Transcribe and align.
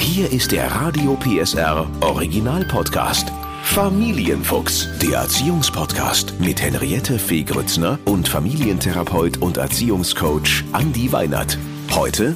Hier 0.00 0.32
ist 0.32 0.50
der 0.50 0.66
Radio 0.72 1.14
PSR 1.14 1.88
Original 2.00 2.64
Podcast. 2.64 3.30
Familienfuchs, 3.62 4.88
der 5.00 5.18
Erziehungspodcast 5.18 6.40
mit 6.40 6.60
Henriette 6.60 7.18
Fee 7.18 7.42
Grützner 7.42 7.98
und 8.06 8.26
Familientherapeut 8.26 9.36
und 9.36 9.58
Erziehungscoach 9.58 10.64
Andi 10.72 11.12
Weinert. 11.12 11.58
Heute 11.92 12.34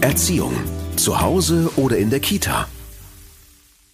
Erziehung. 0.00 0.54
Zu 0.96 1.20
Hause 1.20 1.70
oder 1.76 1.98
in 1.98 2.08
der 2.08 2.20
Kita. 2.20 2.66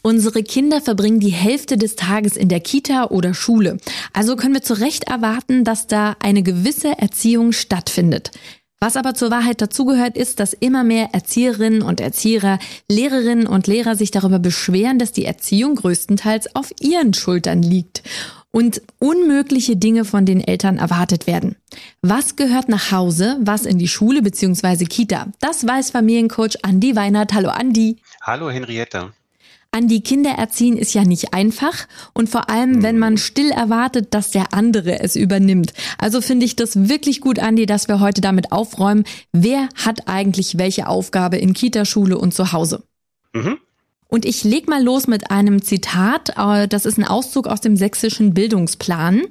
Unsere 0.03 0.45
Kinder 0.45 0.81
verbringen 0.81 1.19
die 1.19 1.33
Hälfte 1.33 1.77
des 1.77 1.97
Tages 1.97 2.37
in 2.37 2.49
der 2.49 2.61
Kita 2.61 3.07
oder 3.07 3.35
Schule. 3.35 3.79
Also 4.13 4.37
können 4.37 4.55
wir 4.55 4.63
zu 4.63 4.75
Recht 4.75 5.05
erwarten, 5.05 5.65
dass 5.65 5.89
da 5.89 6.17
eine 6.21 6.45
gewisse 6.45 6.97
Erziehung 6.97 7.51
stattfindet. 7.53 8.31
Was 8.81 8.97
aber 8.97 9.15
zur 9.15 9.33
Wahrheit 9.33 9.61
dazugehört, 9.61 10.17
ist, 10.17 10.39
dass 10.39 10.53
immer 10.53 10.85
mehr 10.85 11.09
Erzieherinnen 11.13 11.83
und 11.83 12.01
Erzieher, 12.01 12.61
Lehrerinnen 12.89 13.49
und 13.49 13.67
Lehrer 13.67 13.97
sich 13.97 14.13
darüber 14.13 14.39
beschweren, 14.39 15.01
dass 15.01 15.11
die 15.11 15.25
Erziehung 15.25 15.75
größtenteils 15.75 16.55
auf 16.55 16.73
ihren 16.81 17.13
Schultern 17.13 17.61
liegt 17.61 18.05
und 18.53 18.81
unmögliche 19.01 19.77
Dinge 19.77 20.05
von 20.05 20.25
den 20.25 20.41
Eltern 20.41 20.79
erwartet 20.79 21.27
werden. 21.27 21.57
Was 22.03 22.37
gehört 22.37 22.69
nach 22.69 22.93
Hause, 22.93 23.37
was 23.41 23.67
in 23.67 23.79
die 23.79 23.89
Schule 23.89 24.23
bzw. 24.23 24.85
Kita? 24.85 25.27
Das 25.41 25.67
weiß 25.67 25.91
Familiencoach 25.91 26.59
Andi 26.63 26.95
Weinert. 26.95 27.33
Hallo 27.35 27.51
Andi. 27.51 27.97
Hallo 28.23 28.49
Henriette. 28.49 29.13
An 29.71 29.87
die 29.87 30.03
Kinder 30.03 30.31
erziehen 30.31 30.79
ist 30.79 30.95
ja 30.95 31.05
nicht 31.05 31.35
einfach 31.35 31.87
und 32.15 32.31
vor 32.31 32.49
allem, 32.49 32.83
wenn 32.83 32.99
man 32.99 33.19
still 33.19 33.51
erwartet, 33.51 34.15
dass 34.15 34.31
der 34.31 34.55
andere 34.55 35.01
es 35.01 35.15
übernimmt. 35.15 35.75
Also 35.99 36.23
finde 36.23 36.47
ich 36.47 36.57
das 36.57 36.89
wirklich 36.89 37.21
gut, 37.21 37.39
Andi, 37.39 37.67
dass 37.67 37.87
wir 37.87 38.01
heute 38.01 38.23
damit 38.23 38.51
aufräumen, 38.51 39.05
wer 39.33 39.69
hat 39.75 40.09
eigentlich 40.09 40.57
welche 40.57 40.89
Aufgabe 40.89 41.37
in 41.37 41.53
Kita, 41.53 41.85
Schule 41.85 42.17
und 42.17 42.33
zu 42.33 42.53
Hause. 42.53 42.83
Mhm. 43.35 43.59
Und 44.09 44.25
ich 44.25 44.43
leg 44.43 44.69
mal 44.69 44.83
los 44.83 45.07
mit 45.07 45.31
einem 45.31 45.61
Zitat. 45.61 46.31
Äh, 46.39 46.67
das 46.67 46.87
ist 46.87 46.99
ein 46.99 47.05
Auszug 47.05 47.47
aus 47.47 47.61
dem 47.61 47.77
sächsischen 47.77 48.33
Bildungsplan. 48.33 49.23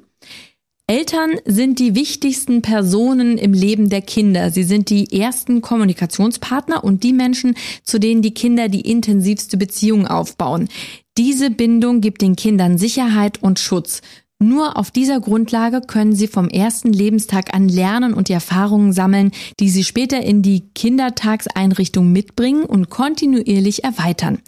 Eltern 0.90 1.32
sind 1.44 1.80
die 1.80 1.94
wichtigsten 1.94 2.62
Personen 2.62 3.36
im 3.36 3.52
Leben 3.52 3.90
der 3.90 4.00
Kinder. 4.00 4.50
Sie 4.50 4.62
sind 4.62 4.88
die 4.88 5.20
ersten 5.20 5.60
Kommunikationspartner 5.60 6.82
und 6.82 7.04
die 7.04 7.12
Menschen, 7.12 7.56
zu 7.84 8.00
denen 8.00 8.22
die 8.22 8.32
Kinder 8.32 8.70
die 8.70 8.90
intensivste 8.90 9.58
Beziehung 9.58 10.06
aufbauen. 10.06 10.70
Diese 11.18 11.50
Bindung 11.50 12.00
gibt 12.00 12.22
den 12.22 12.36
Kindern 12.36 12.78
Sicherheit 12.78 13.42
und 13.42 13.58
Schutz. 13.58 14.00
Nur 14.40 14.76
auf 14.76 14.92
dieser 14.92 15.18
Grundlage 15.20 15.80
können 15.80 16.14
sie 16.14 16.28
vom 16.28 16.48
ersten 16.48 16.92
Lebenstag 16.92 17.54
an 17.54 17.68
lernen 17.68 18.14
und 18.14 18.28
die 18.28 18.34
Erfahrungen 18.34 18.92
sammeln, 18.92 19.32
die 19.58 19.68
sie 19.68 19.82
später 19.82 20.20
in 20.20 20.42
die 20.42 20.70
Kindertagseinrichtung 20.74 22.12
mitbringen 22.12 22.62
und 22.62 22.88
kontinuierlich 22.88 23.82
erweitern. 23.82 24.38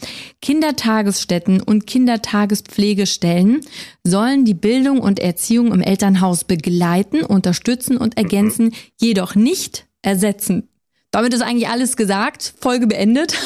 Kindertagesstätten 0.42 1.60
und 1.60 1.88
Kindertagespflegestellen 1.88 3.62
sollen 4.05 4.44
die 4.44 4.55
Bildung 4.55 5.00
und 5.00 5.19
Erziehung 5.19 5.72
im 5.72 5.80
Elternhaus 5.80 6.44
begleiten, 6.44 7.25
unterstützen 7.25 7.97
und 7.97 8.16
ergänzen, 8.16 8.72
jedoch 9.00 9.34
nicht 9.34 9.86
ersetzen. 10.02 10.69
Damit 11.10 11.34
ist 11.34 11.42
eigentlich 11.42 11.69
alles 11.69 11.97
gesagt, 11.97 12.54
Folge 12.60 12.86
beendet. 12.86 13.36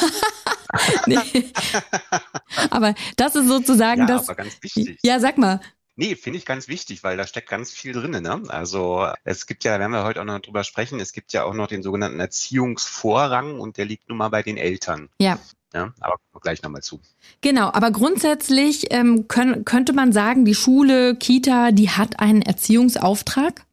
nee. 1.07 1.17
Aber 2.69 2.93
das 3.17 3.35
ist 3.35 3.47
sozusagen 3.47 4.01
ja, 4.01 4.07
das. 4.07 4.29
Aber 4.29 4.35
ganz 4.35 4.57
wichtig. 4.61 4.99
Ja, 5.03 5.19
sag 5.19 5.39
mal. 5.39 5.59
Nee, 5.97 6.15
finde 6.15 6.39
ich 6.39 6.45
ganz 6.45 6.67
wichtig, 6.67 7.03
weil 7.03 7.15
da 7.15 7.25
steckt 7.25 7.49
ganz 7.49 7.71
viel 7.71 7.93
drin. 7.93 8.11
Ne? 8.11 8.43
Also 8.47 9.07
es 9.23 9.47
gibt 9.47 9.63
ja, 9.63 9.79
wenn 9.79 9.91
wir 9.91 10.03
heute 10.03 10.21
auch 10.21 10.25
noch 10.25 10.39
drüber 10.39 10.63
sprechen, 10.63 10.99
es 10.99 11.13
gibt 11.13 11.31
ja 11.31 11.43
auch 11.43 11.53
noch 11.53 11.67
den 11.67 11.83
sogenannten 11.83 12.19
Erziehungsvorrang 12.19 13.59
und 13.59 13.77
der 13.77 13.85
liegt 13.85 14.09
nun 14.09 14.17
mal 14.17 14.29
bei 14.29 14.43
den 14.43 14.57
Eltern. 14.57 15.09
Ja. 15.19 15.39
Ja, 15.73 15.93
aber 15.99 16.15
gleich 16.41 16.61
nochmal 16.61 16.83
zu. 16.83 17.01
Genau, 17.41 17.69
aber 17.71 17.91
grundsätzlich 17.91 18.93
ähm, 18.93 19.27
können, 19.27 19.65
könnte 19.65 19.91
man 19.91 20.13
sagen, 20.13 20.45
die 20.45 20.55
Schule, 20.55 21.15
Kita, 21.15 21.71
die 21.71 21.89
hat 21.89 22.19
einen 22.19 22.41
Erziehungsauftrag? 22.41 23.65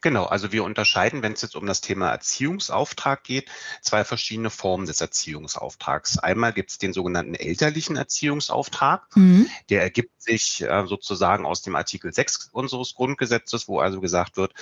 Genau, 0.00 0.24
also 0.24 0.52
wir 0.52 0.64
unterscheiden, 0.64 1.22
wenn 1.22 1.32
es 1.32 1.42
jetzt 1.42 1.56
um 1.56 1.66
das 1.66 1.80
Thema 1.80 2.10
Erziehungsauftrag 2.10 3.24
geht, 3.24 3.50
zwei 3.82 4.04
verschiedene 4.04 4.50
Formen 4.50 4.86
des 4.86 5.00
Erziehungsauftrags. 5.00 6.18
Einmal 6.18 6.52
gibt 6.52 6.70
es 6.70 6.78
den 6.78 6.92
sogenannten 6.92 7.34
elterlichen 7.34 7.96
Erziehungsauftrag. 7.96 9.04
Mhm. 9.16 9.48
Der 9.68 9.82
ergibt 9.82 10.22
sich 10.22 10.62
äh, 10.62 10.86
sozusagen 10.86 11.46
aus 11.46 11.62
dem 11.62 11.76
Artikel 11.76 12.12
6 12.12 12.50
unseres 12.52 12.94
Grundgesetzes, 12.94 13.68
wo 13.68 13.80
also 13.80 14.00
gesagt 14.00 14.36
wird, 14.36 14.52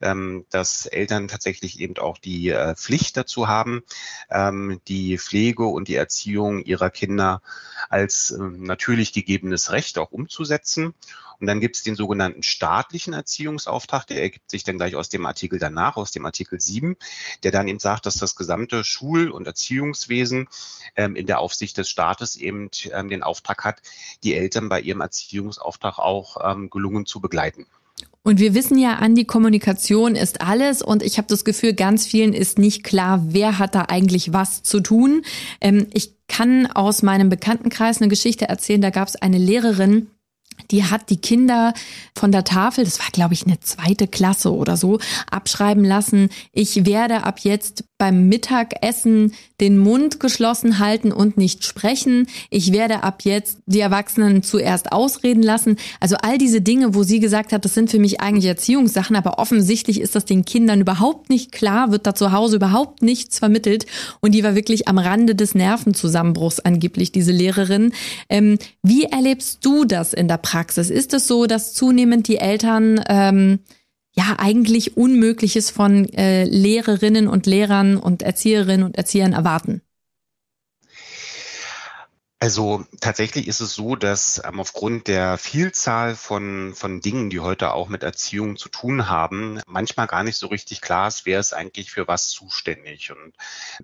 ähm, 0.00 0.46
dass 0.50 0.86
Eltern 0.86 1.28
tatsächlich 1.28 1.80
eben 1.80 1.96
auch 1.98 2.18
die 2.18 2.50
äh, 2.50 2.74
Pflicht 2.74 3.16
dazu 3.16 3.48
haben, 3.48 3.82
ähm, 4.30 4.80
die 4.88 5.18
Pflege 5.18 5.64
und 5.64 5.88
die 5.88 5.96
Erziehung 5.96 6.60
ihrer 6.60 6.90
Kinder 6.90 7.42
als 7.88 8.30
äh, 8.30 8.38
natürlich 8.38 9.12
gegebenes 9.12 9.72
Recht 9.72 9.98
auch 9.98 10.12
umzusetzen. 10.12 10.94
Und 11.40 11.46
dann 11.46 11.60
gibt 11.60 11.76
es 11.76 11.82
den 11.82 11.96
sogenannten 11.96 12.42
staatlichen 12.42 13.12
Erziehungsauftrag, 13.12 14.06
der 14.06 14.22
ergibt 14.22 14.50
sich 14.50 14.64
dann 14.64 14.76
gleich 14.76 14.96
aus 14.96 15.08
dem 15.08 15.26
Artikel 15.26 15.58
danach, 15.58 15.96
aus 15.96 16.10
dem 16.10 16.26
Artikel 16.26 16.60
7, 16.60 16.96
der 17.42 17.50
dann 17.50 17.68
eben 17.68 17.78
sagt, 17.78 18.06
dass 18.06 18.16
das 18.16 18.36
gesamte 18.36 18.84
Schul- 18.84 19.30
und 19.30 19.46
Erziehungswesen 19.46 20.48
ähm, 20.96 21.16
in 21.16 21.26
der 21.26 21.40
Aufsicht 21.40 21.76
des 21.78 21.88
Staates 21.88 22.36
eben 22.36 22.70
ähm, 22.92 23.08
den 23.08 23.22
Auftrag 23.22 23.64
hat, 23.64 23.82
die 24.22 24.34
Eltern 24.34 24.68
bei 24.68 24.80
ihrem 24.80 25.00
Erziehungsauftrag 25.00 25.98
auch 25.98 26.36
ähm, 26.42 26.70
gelungen 26.70 27.06
zu 27.06 27.20
begleiten. 27.20 27.66
Und 28.22 28.40
wir 28.40 28.54
wissen 28.54 28.76
ja, 28.76 28.94
an 28.94 29.14
die 29.14 29.24
Kommunikation 29.24 30.16
ist 30.16 30.40
alles 30.40 30.82
und 30.82 31.04
ich 31.04 31.16
habe 31.16 31.28
das 31.28 31.44
Gefühl, 31.44 31.74
ganz 31.74 32.06
vielen 32.06 32.32
ist 32.32 32.58
nicht 32.58 32.82
klar, 32.82 33.22
wer 33.28 33.60
hat 33.60 33.76
da 33.76 33.82
eigentlich 33.82 34.32
was 34.32 34.64
zu 34.64 34.80
tun. 34.80 35.22
Ähm, 35.60 35.86
ich 35.94 36.10
kann 36.26 36.66
aus 36.66 37.02
meinem 37.02 37.28
Bekanntenkreis 37.28 38.00
eine 38.00 38.08
Geschichte 38.08 38.48
erzählen, 38.48 38.80
da 38.80 38.90
gab 38.90 39.06
es 39.06 39.14
eine 39.14 39.38
Lehrerin, 39.38 40.08
die 40.70 40.84
hat 40.84 41.10
die 41.10 41.18
Kinder 41.18 41.74
von 42.16 42.32
der 42.32 42.44
Tafel, 42.44 42.84
das 42.84 42.98
war 42.98 43.08
glaube 43.12 43.34
ich 43.34 43.46
eine 43.46 43.60
zweite 43.60 44.06
Klasse 44.06 44.52
oder 44.52 44.76
so, 44.76 44.98
abschreiben 45.30 45.84
lassen, 45.84 46.30
ich 46.52 46.86
werde 46.86 47.24
ab 47.24 47.40
jetzt 47.40 47.84
beim 47.98 48.28
Mittagessen 48.28 49.32
den 49.60 49.78
Mund 49.78 50.20
geschlossen 50.20 50.78
halten 50.78 51.12
und 51.12 51.38
nicht 51.38 51.64
sprechen. 51.64 52.26
Ich 52.50 52.72
werde 52.72 53.02
ab 53.02 53.22
jetzt 53.24 53.58
die 53.64 53.80
Erwachsenen 53.80 54.42
zuerst 54.42 54.92
ausreden 54.92 55.42
lassen. 55.42 55.76
Also 55.98 56.16
all 56.20 56.36
diese 56.36 56.60
Dinge, 56.60 56.94
wo 56.94 57.04
sie 57.04 57.20
gesagt 57.20 57.52
hat, 57.52 57.64
das 57.64 57.72
sind 57.72 57.90
für 57.90 57.98
mich 57.98 58.20
eigentlich 58.20 58.44
Erziehungssachen, 58.44 59.16
aber 59.16 59.38
offensichtlich 59.38 60.00
ist 60.00 60.14
das 60.14 60.26
den 60.26 60.44
Kindern 60.44 60.82
überhaupt 60.82 61.30
nicht 61.30 61.52
klar, 61.52 61.90
wird 61.90 62.06
da 62.06 62.14
zu 62.14 62.32
Hause 62.32 62.56
überhaupt 62.56 63.02
nichts 63.02 63.38
vermittelt. 63.38 63.86
Und 64.20 64.32
die 64.32 64.44
war 64.44 64.54
wirklich 64.54 64.88
am 64.88 64.98
Rande 64.98 65.34
des 65.34 65.54
Nervenzusammenbruchs 65.54 66.60
angeblich, 66.60 67.12
diese 67.12 67.32
Lehrerin. 67.32 67.92
Ähm, 68.28 68.58
wie 68.82 69.04
erlebst 69.04 69.64
du 69.64 69.86
das 69.86 70.12
in 70.12 70.28
der 70.28 70.36
Praxis? 70.46 70.90
Ist 70.90 71.12
es 71.12 71.26
so, 71.26 71.46
dass 71.46 71.74
zunehmend 71.74 72.28
die 72.28 72.38
Eltern 72.38 73.00
ähm, 73.08 73.58
ja 74.14 74.36
eigentlich 74.38 74.96
Unmögliches 74.96 75.70
von 75.70 76.08
äh, 76.12 76.44
Lehrerinnen 76.44 77.26
und 77.26 77.46
Lehrern 77.46 77.96
und 77.96 78.22
Erzieherinnen 78.22 78.84
und 78.84 78.96
Erziehern 78.96 79.32
erwarten? 79.32 79.82
Also 82.38 82.84
tatsächlich 83.00 83.48
ist 83.48 83.60
es 83.60 83.72
so, 83.72 83.96
dass 83.96 84.42
ähm, 84.44 84.60
aufgrund 84.60 85.08
der 85.08 85.38
Vielzahl 85.38 86.14
von, 86.14 86.74
von 86.74 87.00
Dingen, 87.00 87.30
die 87.30 87.40
heute 87.40 87.72
auch 87.72 87.88
mit 87.88 88.02
Erziehung 88.02 88.58
zu 88.58 88.68
tun 88.68 89.08
haben, 89.08 89.60
manchmal 89.66 90.06
gar 90.06 90.22
nicht 90.22 90.36
so 90.36 90.48
richtig 90.48 90.82
klar 90.82 91.08
ist, 91.08 91.24
wer 91.24 91.40
ist 91.40 91.54
eigentlich 91.54 91.90
für 91.90 92.06
was 92.08 92.28
zuständig. 92.28 93.10
Und 93.10 93.32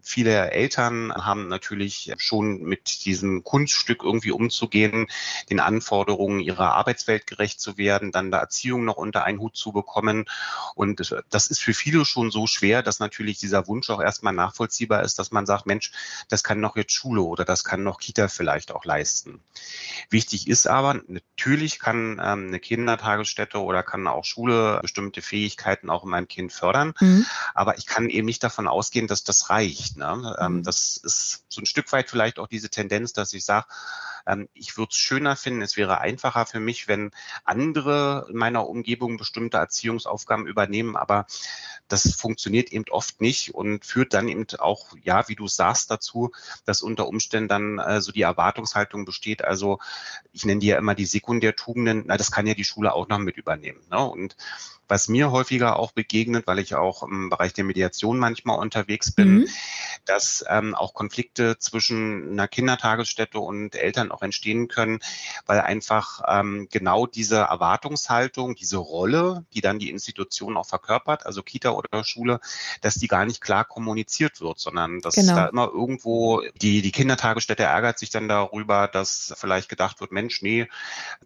viele 0.02 0.50
Eltern 0.50 1.14
haben 1.14 1.48
natürlich 1.48 2.12
schon 2.18 2.60
mit 2.60 3.06
diesem 3.06 3.42
Kunststück 3.42 4.02
irgendwie 4.02 4.32
umzugehen, 4.32 5.06
den 5.48 5.58
Anforderungen 5.58 6.40
ihrer 6.40 6.74
Arbeitswelt 6.74 7.26
gerecht 7.26 7.58
zu 7.58 7.78
werden, 7.78 8.12
dann 8.12 8.30
der 8.30 8.40
Erziehung 8.40 8.84
noch 8.84 8.98
unter 8.98 9.24
einen 9.24 9.38
Hut 9.38 9.56
zu 9.56 9.72
bekommen. 9.72 10.26
Und 10.74 11.14
das 11.30 11.46
ist 11.46 11.60
für 11.60 11.72
viele 11.72 12.04
schon 12.04 12.30
so 12.30 12.46
schwer, 12.46 12.82
dass 12.82 12.98
natürlich 12.98 13.38
dieser 13.38 13.66
Wunsch 13.66 13.88
auch 13.88 14.02
erstmal 14.02 14.34
nachvollziehbar 14.34 15.04
ist, 15.04 15.18
dass 15.18 15.30
man 15.30 15.46
sagt, 15.46 15.64
Mensch, 15.64 15.90
das 16.28 16.44
kann 16.44 16.60
noch 16.60 16.76
jetzt 16.76 16.92
Schule 16.92 17.22
oder 17.22 17.46
das 17.46 17.64
kann 17.64 17.82
noch 17.82 17.98
Kita 17.98 18.28
vielleicht 18.42 18.72
auch 18.72 18.84
leisten. 18.84 19.40
Wichtig 20.10 20.48
ist 20.48 20.66
aber, 20.66 21.00
natürlich 21.06 21.78
kann 21.78 22.20
ähm, 22.20 22.48
eine 22.48 22.58
Kindertagesstätte 22.58 23.62
oder 23.62 23.84
kann 23.84 24.08
auch 24.08 24.24
Schule 24.24 24.80
bestimmte 24.82 25.22
Fähigkeiten 25.22 25.88
auch 25.90 26.02
in 26.02 26.10
meinem 26.10 26.26
Kind 26.26 26.52
fördern, 26.52 26.92
mhm. 26.98 27.24
aber 27.54 27.78
ich 27.78 27.86
kann 27.86 28.10
eben 28.10 28.26
nicht 28.26 28.42
davon 28.42 28.66
ausgehen, 28.66 29.06
dass 29.06 29.22
das 29.22 29.48
reicht. 29.48 29.96
Ne? 29.96 30.36
Ähm, 30.40 30.54
mhm. 30.54 30.62
das 30.64 30.96
ist 30.96 31.44
so 31.48 31.60
ein 31.60 31.66
Stück 31.66 31.92
weit 31.92 32.10
vielleicht 32.10 32.40
auch 32.40 32.48
diese 32.48 32.68
Tendenz, 32.68 33.12
dass 33.12 33.32
ich 33.32 33.44
sage, 33.44 33.66
Ähm, 34.26 34.48
ich 34.54 34.76
würde 34.76 34.90
es 34.90 34.96
schöner 34.96 35.36
finden, 35.36 35.62
es 35.62 35.76
wäre 35.76 36.00
einfacher 36.00 36.46
für 36.46 36.60
mich, 36.60 36.88
wenn 36.88 37.10
andere 37.44 38.26
in 38.30 38.36
meiner 38.36 38.68
Umgebung 38.68 39.16
bestimmte 39.16 39.56
Erziehungsaufgaben 39.56 40.46
übernehmen, 40.46 40.96
aber 40.96 41.26
das 41.88 42.14
funktioniert 42.14 42.72
eben 42.72 42.84
oft 42.90 43.20
nicht 43.20 43.54
und 43.54 43.84
führt 43.84 44.14
dann 44.14 44.28
eben 44.28 44.46
auch, 44.58 44.94
ja, 45.02 45.28
wie 45.28 45.34
du 45.34 45.46
sagst, 45.46 45.90
dazu, 45.90 46.32
dass 46.64 46.82
unter 46.82 47.06
Umständen 47.06 47.48
dann 47.48 47.78
äh, 47.78 48.00
so 48.00 48.12
die 48.12 48.22
Erwartungshaltung 48.22 49.04
besteht. 49.04 49.44
Also 49.44 49.78
ich 50.32 50.44
nenne 50.44 50.60
die 50.60 50.68
ja 50.68 50.78
immer 50.78 50.94
die 50.94 51.04
Sekundärtugenden, 51.04 52.04
na, 52.06 52.16
das 52.16 52.30
kann 52.30 52.46
ja 52.46 52.54
die 52.54 52.64
Schule 52.64 52.94
auch 52.94 53.08
noch 53.08 53.18
mit 53.18 53.36
übernehmen. 53.36 53.80
Ne? 53.90 53.98
Und 53.98 54.36
was 54.88 55.08
mir 55.08 55.30
häufiger 55.30 55.78
auch 55.78 55.92
begegnet, 55.92 56.46
weil 56.46 56.58
ich 56.58 56.74
auch 56.74 57.02
im 57.02 57.30
Bereich 57.30 57.54
der 57.54 57.64
Mediation 57.64 58.18
manchmal 58.18 58.58
unterwegs 58.58 59.10
bin, 59.10 59.34
mhm. 59.34 59.48
dass 60.04 60.44
ähm, 60.48 60.74
auch 60.74 60.92
Konflikte 60.92 61.58
zwischen 61.58 62.32
einer 62.32 62.46
Kindertagesstätte 62.46 63.38
und 63.38 63.74
Eltern 63.74 64.11
auch 64.12 64.22
entstehen 64.22 64.68
können, 64.68 65.00
weil 65.46 65.60
einfach 65.60 66.22
ähm, 66.26 66.68
genau 66.70 67.06
diese 67.06 67.38
Erwartungshaltung, 67.38 68.54
diese 68.54 68.76
Rolle, 68.76 69.44
die 69.54 69.60
dann 69.60 69.78
die 69.78 69.90
Institution 69.90 70.56
auch 70.56 70.66
verkörpert, 70.66 71.26
also 71.26 71.42
Kita 71.42 71.70
oder 71.70 72.04
Schule, 72.04 72.40
dass 72.80 72.94
die 72.94 73.08
gar 73.08 73.24
nicht 73.24 73.40
klar 73.40 73.64
kommuniziert 73.64 74.40
wird, 74.40 74.58
sondern 74.58 75.00
dass 75.00 75.14
genau. 75.14 75.34
da 75.34 75.46
immer 75.46 75.68
irgendwo 75.68 76.42
die, 76.60 76.82
die 76.82 76.92
Kindertagesstätte 76.92 77.64
ärgert 77.64 77.98
sich 77.98 78.10
dann 78.10 78.28
darüber, 78.28 78.88
dass 78.88 79.34
vielleicht 79.36 79.68
gedacht 79.68 80.00
wird, 80.00 80.12
Mensch, 80.12 80.42
nee, 80.42 80.68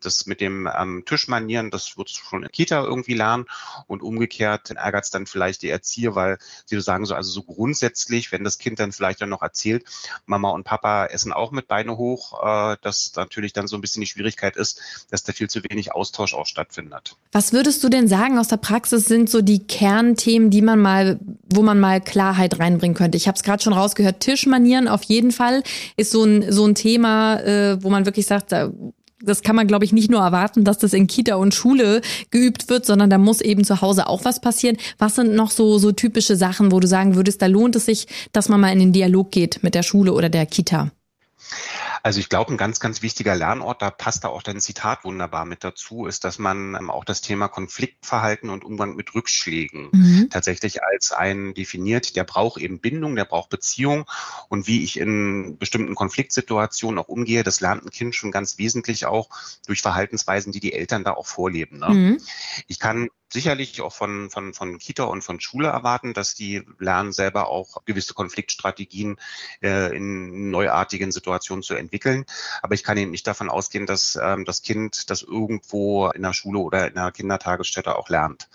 das 0.00 0.27
mit 0.27 0.41
dem 0.41 0.69
ähm, 0.75 1.05
Tischmanieren, 1.05 1.71
das 1.71 1.97
wird 1.97 2.11
schon 2.11 2.43
in 2.43 2.50
Kita 2.50 2.83
irgendwie 2.83 3.15
lernen 3.15 3.47
und 3.87 4.03
umgekehrt 4.03 4.71
ärgert 4.71 5.05
es 5.05 5.11
dann 5.11 5.27
vielleicht 5.27 5.62
die 5.62 5.69
Erzieher, 5.71 6.15
weil 6.15 6.38
sie 6.65 6.81
sagen, 6.81 7.06
so, 7.06 7.15
also 7.15 7.31
so 7.31 7.43
grundsätzlich, 7.43 8.33
wenn 8.33 8.44
das 8.44 8.59
Kind 8.59 8.79
dann 8.79 8.93
vielleicht 8.93 9.21
dann 9.21 9.29
noch 9.29 9.43
erzählt, 9.43 9.85
Mama 10.27 10.50
und 10.50 10.65
Papa 10.65 11.06
essen 11.06 11.33
auch 11.33 11.50
mit 11.50 11.69
Beine 11.69 11.97
hoch, 11.97 12.43
äh, 12.43 12.75
dass 12.82 13.12
natürlich 13.17 13.52
dann 13.52 13.67
so 13.67 13.76
ein 13.76 13.81
bisschen 13.81 14.00
die 14.00 14.06
Schwierigkeit 14.06 14.56
ist, 14.56 14.81
dass 15.11 15.25
da 15.25 15.32
viel 15.32 15.49
zu 15.49 15.62
wenig 15.64 15.93
Austausch 15.93 16.34
auch 16.34 16.46
stattfindet. 16.46 17.17
Was 17.32 17.52
würdest 17.52 17.82
du 17.84 17.88
denn 17.88 18.08
sagen 18.08 18.38
aus 18.38 18.49
der 18.49 18.56
Praxis 18.56 19.06
sind 19.06 19.31
so 19.31 19.43
die 19.43 19.67
Kernthemen, 19.67 20.50
die 20.50 20.62
man 20.62 20.81
mal, 20.81 21.19
wo 21.52 21.62
man 21.62 21.81
mal 21.81 22.00
Klarheit 22.00 22.58
reinbringen 22.58 22.96
könnte? 22.96 23.17
Ich 23.17 23.28
habe 23.28 23.37
es 23.37 23.43
gerade 23.43 23.62
schon 23.62 23.73
rausgehört, 23.73 24.20
Tischmanieren 24.20 24.88
auf 24.88 25.02
jeden 25.05 25.32
Fall 25.32 25.62
ist 25.96 26.11
so 26.11 26.25
ein, 26.25 26.52
so 26.52 26.67
ein 26.67 26.75
Thema, 26.75 27.40
äh, 27.40 27.82
wo 27.82 27.90
man 27.90 28.06
wirklich 28.06 28.26
sagt, 28.26 28.52
da 28.52 28.73
das 29.23 29.43
kann 29.43 29.56
man, 29.56 29.67
glaube 29.67 29.84
ich, 29.84 29.93
nicht 29.93 30.11
nur 30.11 30.20
erwarten, 30.20 30.64
dass 30.64 30.78
das 30.78 30.93
in 30.93 31.06
Kita 31.06 31.37
und 31.37 31.55
Schule 31.55 32.00
geübt 32.31 32.69
wird, 32.69 32.87
sondern 32.87 33.11
da 33.11 33.19
muss 33.19 33.40
eben 33.40 33.64
zu 33.64 33.81
Hause 33.81 34.08
auch 34.08 34.25
was 34.25 34.40
passieren. 34.40 34.76
Was 34.99 35.14
sind 35.14 35.34
noch 35.34 35.50
so, 35.50 35.78
so 35.78 35.93
typische 35.93 36.37
Sachen, 36.37 36.70
wo 36.70 36.81
du 36.81 36.87
sagen 36.87 37.17
würdest, 37.17 37.40
da 37.43 37.46
lohnt 37.46 37.76
es 37.76 37.87
sich, 37.87 38.06
dass 38.32 38.49
man 38.49 38.61
mal 38.61 38.73
in 38.73 38.78
den 38.78 38.93
Dialog 38.93 39.31
geht 39.31 39.62
mit 39.62 39.75
der 39.75 39.82
Schule 39.82 40.12
oder 40.12 40.28
der 40.28 40.46
Kita? 40.46 40.90
Also 42.06 42.20
ich 42.20 42.29
glaube, 42.29 42.53
ein 42.53 42.56
ganz, 42.56 42.79
ganz 42.79 43.03
wichtiger 43.03 43.35
Lernort, 43.35 43.82
da 43.82 43.91
passt 43.91 44.23
da 44.23 44.29
auch 44.29 44.44
dein 44.44 44.61
Zitat 44.61 45.03
wunderbar 45.03 45.44
mit 45.44 45.64
dazu, 45.64 46.06
ist, 46.06 46.23
dass 46.23 46.38
man 46.38 46.76
ähm, 46.76 46.88
auch 46.88 47.05
das 47.05 47.20
Thema 47.20 47.49
Konfliktverhalten 47.49 48.49
und 48.49 48.62
Umgang 48.64 48.94
mit 48.94 49.12
Rückschlägen 49.17 49.88
mhm. 49.91 50.29
tatsächlich 50.31 50.85
als 50.85 51.11
einen 51.11 51.53
definiert, 51.53 52.14
der 52.14 52.23
braucht 52.23 52.61
eben 52.61 52.79
Bindung, 52.79 53.17
der 53.17 53.25
braucht 53.25 53.50
Beziehung 53.50 54.08
und 54.49 54.69
wie 54.69 54.85
ich 54.85 55.00
in 55.00 55.58
bestimmten 55.58 55.97
Konfliktsituationen 55.97 57.00
auch 57.00 57.08
umgehe, 57.08 57.43
das 57.43 57.61
lernt 57.61 57.85
ein 57.85 57.91
Kind 57.91 58.14
schon 58.14 58.31
ganz 58.31 58.56
wesentlich 58.56 59.06
auch 59.06 59.29
durch 59.67 59.82
Verhaltensweisen, 59.82 60.52
die 60.52 60.61
die 60.61 60.75
Eltern 60.75 61.02
da 61.02 61.14
auch 61.14 61.26
vorleben. 61.26 61.81
Ne? 61.81 61.88
Mhm. 61.88 62.20
Ich 62.69 62.79
kann 62.79 63.09
sicherlich 63.32 63.81
auch 63.81 63.93
von, 63.93 64.31
von, 64.31 64.55
von 64.55 64.78
Kita 64.78 65.05
und 65.05 65.23
von 65.23 65.40
Schule 65.40 65.69
erwarten, 65.69 66.14
dass 66.14 66.34
die 66.34 66.62
lernen, 66.78 67.12
selber 67.12 67.49
auch 67.49 67.84
gewisse 67.84 68.14
Konfliktstrategien 68.14 69.17
äh, 69.62 69.96
in 69.96 70.50
neuartigen 70.50 71.12
Situationen 71.12 71.62
zu 71.62 71.75
entwickeln. 71.75 72.25
Aber 72.62 72.75
ich 72.75 72.84
kann 72.84 72.96
eben 72.96 73.11
nicht 73.11 73.26
davon 73.26 73.49
ausgehen, 73.49 73.87
dass 73.87 74.17
ähm, 74.20 74.44
das 74.44 74.62
Kind 74.62 75.11
das 75.11 75.23
irgendwo 75.23 76.08
in 76.11 76.23
der 76.23 76.32
Schule 76.32 76.61
oder 76.61 76.87
in 76.88 76.96
einer 76.96 77.12
Kindertagesstätte 77.12 77.96
auch 77.96 78.08
lernt. 78.08 78.49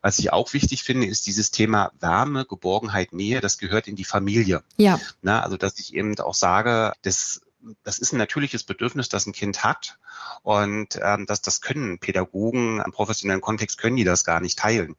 Was 0.00 0.18
ich 0.18 0.32
auch 0.32 0.52
wichtig 0.52 0.82
finde, 0.82 1.06
ist 1.06 1.26
dieses 1.26 1.52
Thema 1.52 1.92
Wärme, 2.00 2.44
Geborgenheit, 2.44 3.12
Nähe. 3.12 3.40
Das 3.40 3.58
gehört 3.58 3.86
in 3.86 3.94
die 3.94 4.04
Familie. 4.04 4.64
Ja. 4.76 5.00
Na, 5.22 5.42
also, 5.42 5.56
dass 5.56 5.78
ich 5.78 5.94
eben 5.94 6.18
auch 6.18 6.34
sage, 6.34 6.92
das 7.02 7.40
das 7.82 7.98
ist 7.98 8.12
ein 8.12 8.18
natürliches 8.18 8.64
Bedürfnis, 8.64 9.08
das 9.08 9.26
ein 9.26 9.32
Kind 9.32 9.64
hat. 9.64 9.98
Und 10.42 10.98
ähm, 11.02 11.26
das, 11.26 11.42
das 11.42 11.60
können 11.60 11.98
Pädagogen 11.98 12.80
im 12.80 12.92
professionellen 12.92 13.40
Kontext, 13.40 13.78
können 13.78 13.96
die 13.96 14.04
das 14.04 14.24
gar 14.24 14.40
nicht 14.40 14.58
teilen. 14.58 14.96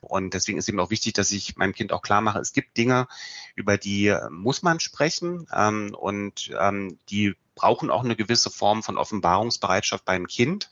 Und 0.00 0.34
deswegen 0.34 0.58
ist 0.58 0.68
eben 0.68 0.80
auch 0.80 0.90
wichtig, 0.90 1.14
dass 1.14 1.30
ich 1.32 1.56
meinem 1.56 1.74
Kind 1.74 1.92
auch 1.92 2.02
klar 2.02 2.20
mache, 2.20 2.38
es 2.38 2.52
gibt 2.52 2.76
Dinge, 2.76 3.08
über 3.54 3.76
die 3.76 4.16
muss 4.30 4.62
man 4.62 4.80
sprechen 4.80 5.46
ähm, 5.52 5.94
und 5.94 6.50
ähm, 6.58 6.98
die 7.08 7.34
brauchen 7.54 7.90
auch 7.90 8.04
eine 8.04 8.16
gewisse 8.16 8.50
Form 8.50 8.82
von 8.82 8.98
Offenbarungsbereitschaft 8.98 10.04
beim 10.04 10.26
Kind. 10.26 10.70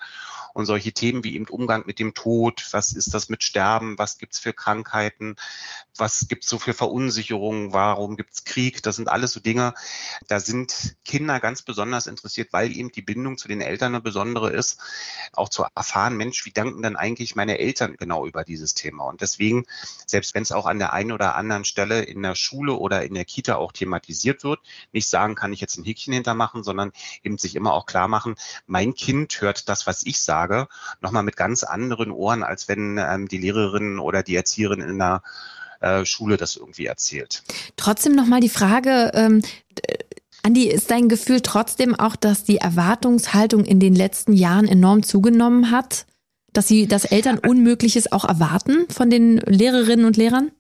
Und 0.54 0.66
solche 0.66 0.92
Themen 0.92 1.24
wie 1.24 1.34
eben 1.34 1.46
Umgang 1.46 1.84
mit 1.84 1.98
dem 1.98 2.14
Tod, 2.14 2.66
was 2.70 2.92
ist 2.92 3.12
das 3.12 3.28
mit 3.28 3.42
Sterben, 3.42 3.98
was 3.98 4.18
gibt's 4.18 4.38
für 4.38 4.54
Krankheiten, 4.54 5.36
was 5.96 6.26
gibt's 6.28 6.48
so 6.48 6.58
für 6.58 6.74
Verunsicherungen, 6.74 7.72
warum 7.72 8.16
gibt's 8.16 8.44
Krieg, 8.44 8.82
das 8.82 8.96
sind 8.96 9.08
alles 9.08 9.32
so 9.32 9.40
Dinge, 9.40 9.74
da 10.28 10.40
sind 10.40 10.96
Kinder 11.04 11.40
ganz 11.40 11.62
besonders 11.62 12.06
interessiert, 12.06 12.52
weil 12.52 12.76
eben 12.76 12.90
die 12.90 13.02
Bindung 13.02 13.36
zu 13.36 13.48
den 13.48 13.60
Eltern 13.60 13.94
eine 13.94 14.00
besondere 14.00 14.50
ist, 14.50 14.80
auch 15.32 15.48
zu 15.48 15.64
erfahren, 15.74 16.16
Mensch, 16.16 16.44
wie 16.44 16.52
danken 16.52 16.82
denn 16.82 16.96
eigentlich 16.96 17.36
meine 17.36 17.58
Eltern 17.58 17.96
genau 17.96 18.26
über 18.26 18.44
dieses 18.44 18.74
Thema? 18.74 19.04
Und 19.04 19.20
deswegen, 19.20 19.64
selbst 20.06 20.34
wenn 20.34 20.42
es 20.42 20.52
auch 20.52 20.66
an 20.66 20.78
der 20.78 20.92
einen 20.92 21.12
oder 21.12 21.34
anderen 21.34 21.64
Stelle 21.64 22.02
in 22.02 22.22
der 22.22 22.34
Schule 22.34 22.74
oder 22.74 23.04
in 23.04 23.14
der 23.14 23.24
Kita 23.24 23.56
auch 23.56 23.72
thematisiert 23.72 24.44
wird, 24.44 24.60
nicht 24.92 25.08
sagen, 25.08 25.34
kann 25.34 25.52
ich 25.52 25.60
jetzt 25.60 25.76
ein 25.76 25.84
Häkchen 25.84 26.12
hintermachen, 26.12 26.62
sondern 26.62 26.92
eben 27.22 27.38
sich 27.38 27.56
immer 27.56 27.72
auch 27.72 27.86
klar 27.86 28.08
machen, 28.08 28.36
mein 28.66 28.94
Kind 28.94 29.40
hört 29.40 29.68
das, 29.68 29.86
was 29.86 30.04
ich 30.04 30.20
sage, 30.20 30.43
Frage 30.44 30.68
nochmal 31.00 31.22
mit 31.22 31.36
ganz 31.36 31.62
anderen 31.62 32.10
Ohren, 32.10 32.42
als 32.42 32.68
wenn 32.68 32.98
ähm, 32.98 33.28
die 33.28 33.38
Lehrerin 33.38 33.98
oder 33.98 34.22
die 34.22 34.36
Erzieherin 34.36 34.80
in 34.80 34.98
der 34.98 35.22
äh, 35.80 36.04
Schule 36.04 36.36
das 36.36 36.56
irgendwie 36.56 36.86
erzählt. 36.86 37.42
Trotzdem 37.76 38.14
nochmal 38.14 38.40
die 38.40 38.48
Frage, 38.48 39.10
ähm, 39.14 39.42
Andi, 40.42 40.68
ist 40.68 40.90
dein 40.90 41.08
Gefühl 41.08 41.40
trotzdem 41.40 41.94
auch, 41.94 42.16
dass 42.16 42.44
die 42.44 42.58
Erwartungshaltung 42.58 43.64
in 43.64 43.80
den 43.80 43.94
letzten 43.94 44.34
Jahren 44.34 44.68
enorm 44.68 45.02
zugenommen 45.02 45.70
hat? 45.70 46.06
Dass 46.52 46.68
sie, 46.68 46.86
dass 46.86 47.06
Eltern 47.06 47.38
Unmögliches 47.46 48.12
auch 48.12 48.24
erwarten 48.24 48.86
von 48.90 49.08
den 49.10 49.38
Lehrerinnen 49.38 50.04
und 50.04 50.16
Lehrern? 50.16 50.50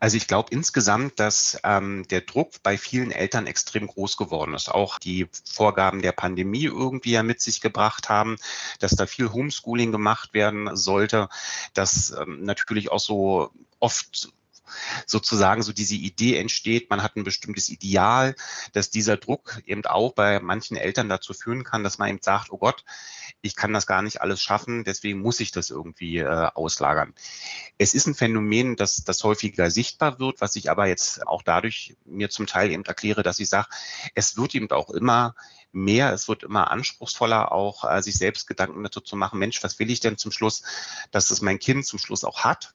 Also 0.00 0.16
ich 0.16 0.26
glaube 0.26 0.48
insgesamt, 0.52 1.18
dass 1.20 1.58
ähm, 1.64 2.06
der 2.08 2.22
Druck 2.22 2.62
bei 2.62 2.78
vielen 2.78 3.10
Eltern 3.10 3.46
extrem 3.46 3.86
groß 3.86 4.16
geworden 4.16 4.54
ist. 4.54 4.68
Auch 4.68 4.98
die 4.98 5.28
Vorgaben 5.44 6.02
der 6.02 6.12
Pandemie 6.12 6.64
irgendwie 6.64 7.12
ja 7.12 7.22
mit 7.22 7.40
sich 7.40 7.60
gebracht 7.60 8.08
haben, 8.08 8.36
dass 8.78 8.92
da 8.92 9.06
viel 9.06 9.32
Homeschooling 9.32 9.92
gemacht 9.92 10.34
werden 10.34 10.76
sollte, 10.76 11.28
dass 11.74 12.10
ähm, 12.10 12.42
natürlich 12.42 12.90
auch 12.90 13.00
so 13.00 13.50
oft 13.80 14.32
sozusagen 15.06 15.62
so 15.62 15.72
diese 15.72 15.94
Idee 15.94 16.38
entsteht, 16.38 16.90
man 16.90 17.02
hat 17.02 17.16
ein 17.16 17.24
bestimmtes 17.24 17.68
Ideal, 17.68 18.34
dass 18.72 18.90
dieser 18.90 19.16
Druck 19.16 19.60
eben 19.66 19.84
auch 19.84 20.12
bei 20.12 20.40
manchen 20.40 20.76
Eltern 20.76 21.08
dazu 21.08 21.34
führen 21.34 21.64
kann, 21.64 21.84
dass 21.84 21.98
man 21.98 22.08
eben 22.08 22.22
sagt, 22.22 22.50
oh 22.50 22.58
Gott, 22.58 22.84
ich 23.42 23.56
kann 23.56 23.72
das 23.72 23.86
gar 23.86 24.02
nicht 24.02 24.20
alles 24.20 24.42
schaffen, 24.42 24.84
deswegen 24.84 25.20
muss 25.20 25.40
ich 25.40 25.52
das 25.52 25.70
irgendwie 25.70 26.18
äh, 26.18 26.48
auslagern. 26.54 27.14
Es 27.78 27.94
ist 27.94 28.06
ein 28.06 28.14
Phänomen, 28.14 28.76
das, 28.76 29.04
das 29.04 29.22
häufiger 29.24 29.70
sichtbar 29.70 30.18
wird, 30.18 30.40
was 30.40 30.56
ich 30.56 30.70
aber 30.70 30.86
jetzt 30.86 31.26
auch 31.26 31.42
dadurch 31.42 31.96
mir 32.04 32.30
zum 32.30 32.46
Teil 32.46 32.70
eben 32.70 32.84
erkläre, 32.84 33.22
dass 33.22 33.38
ich 33.38 33.48
sage, 33.48 33.68
es 34.14 34.36
wird 34.36 34.54
eben 34.54 34.70
auch 34.70 34.90
immer 34.90 35.34
mehr, 35.72 36.12
es 36.12 36.28
wird 36.28 36.42
immer 36.42 36.70
anspruchsvoller, 36.70 37.52
auch 37.52 37.84
äh, 37.84 38.02
sich 38.02 38.16
selbst 38.16 38.46
Gedanken 38.46 38.82
dazu 38.82 39.00
zu 39.00 39.16
machen, 39.16 39.38
Mensch, 39.38 39.62
was 39.62 39.78
will 39.78 39.90
ich 39.90 40.00
denn 40.00 40.16
zum 40.16 40.32
Schluss, 40.32 40.62
dass 41.10 41.30
es 41.30 41.40
mein 41.40 41.58
Kind 41.58 41.86
zum 41.86 41.98
Schluss 41.98 42.24
auch 42.24 42.44
hat? 42.44 42.74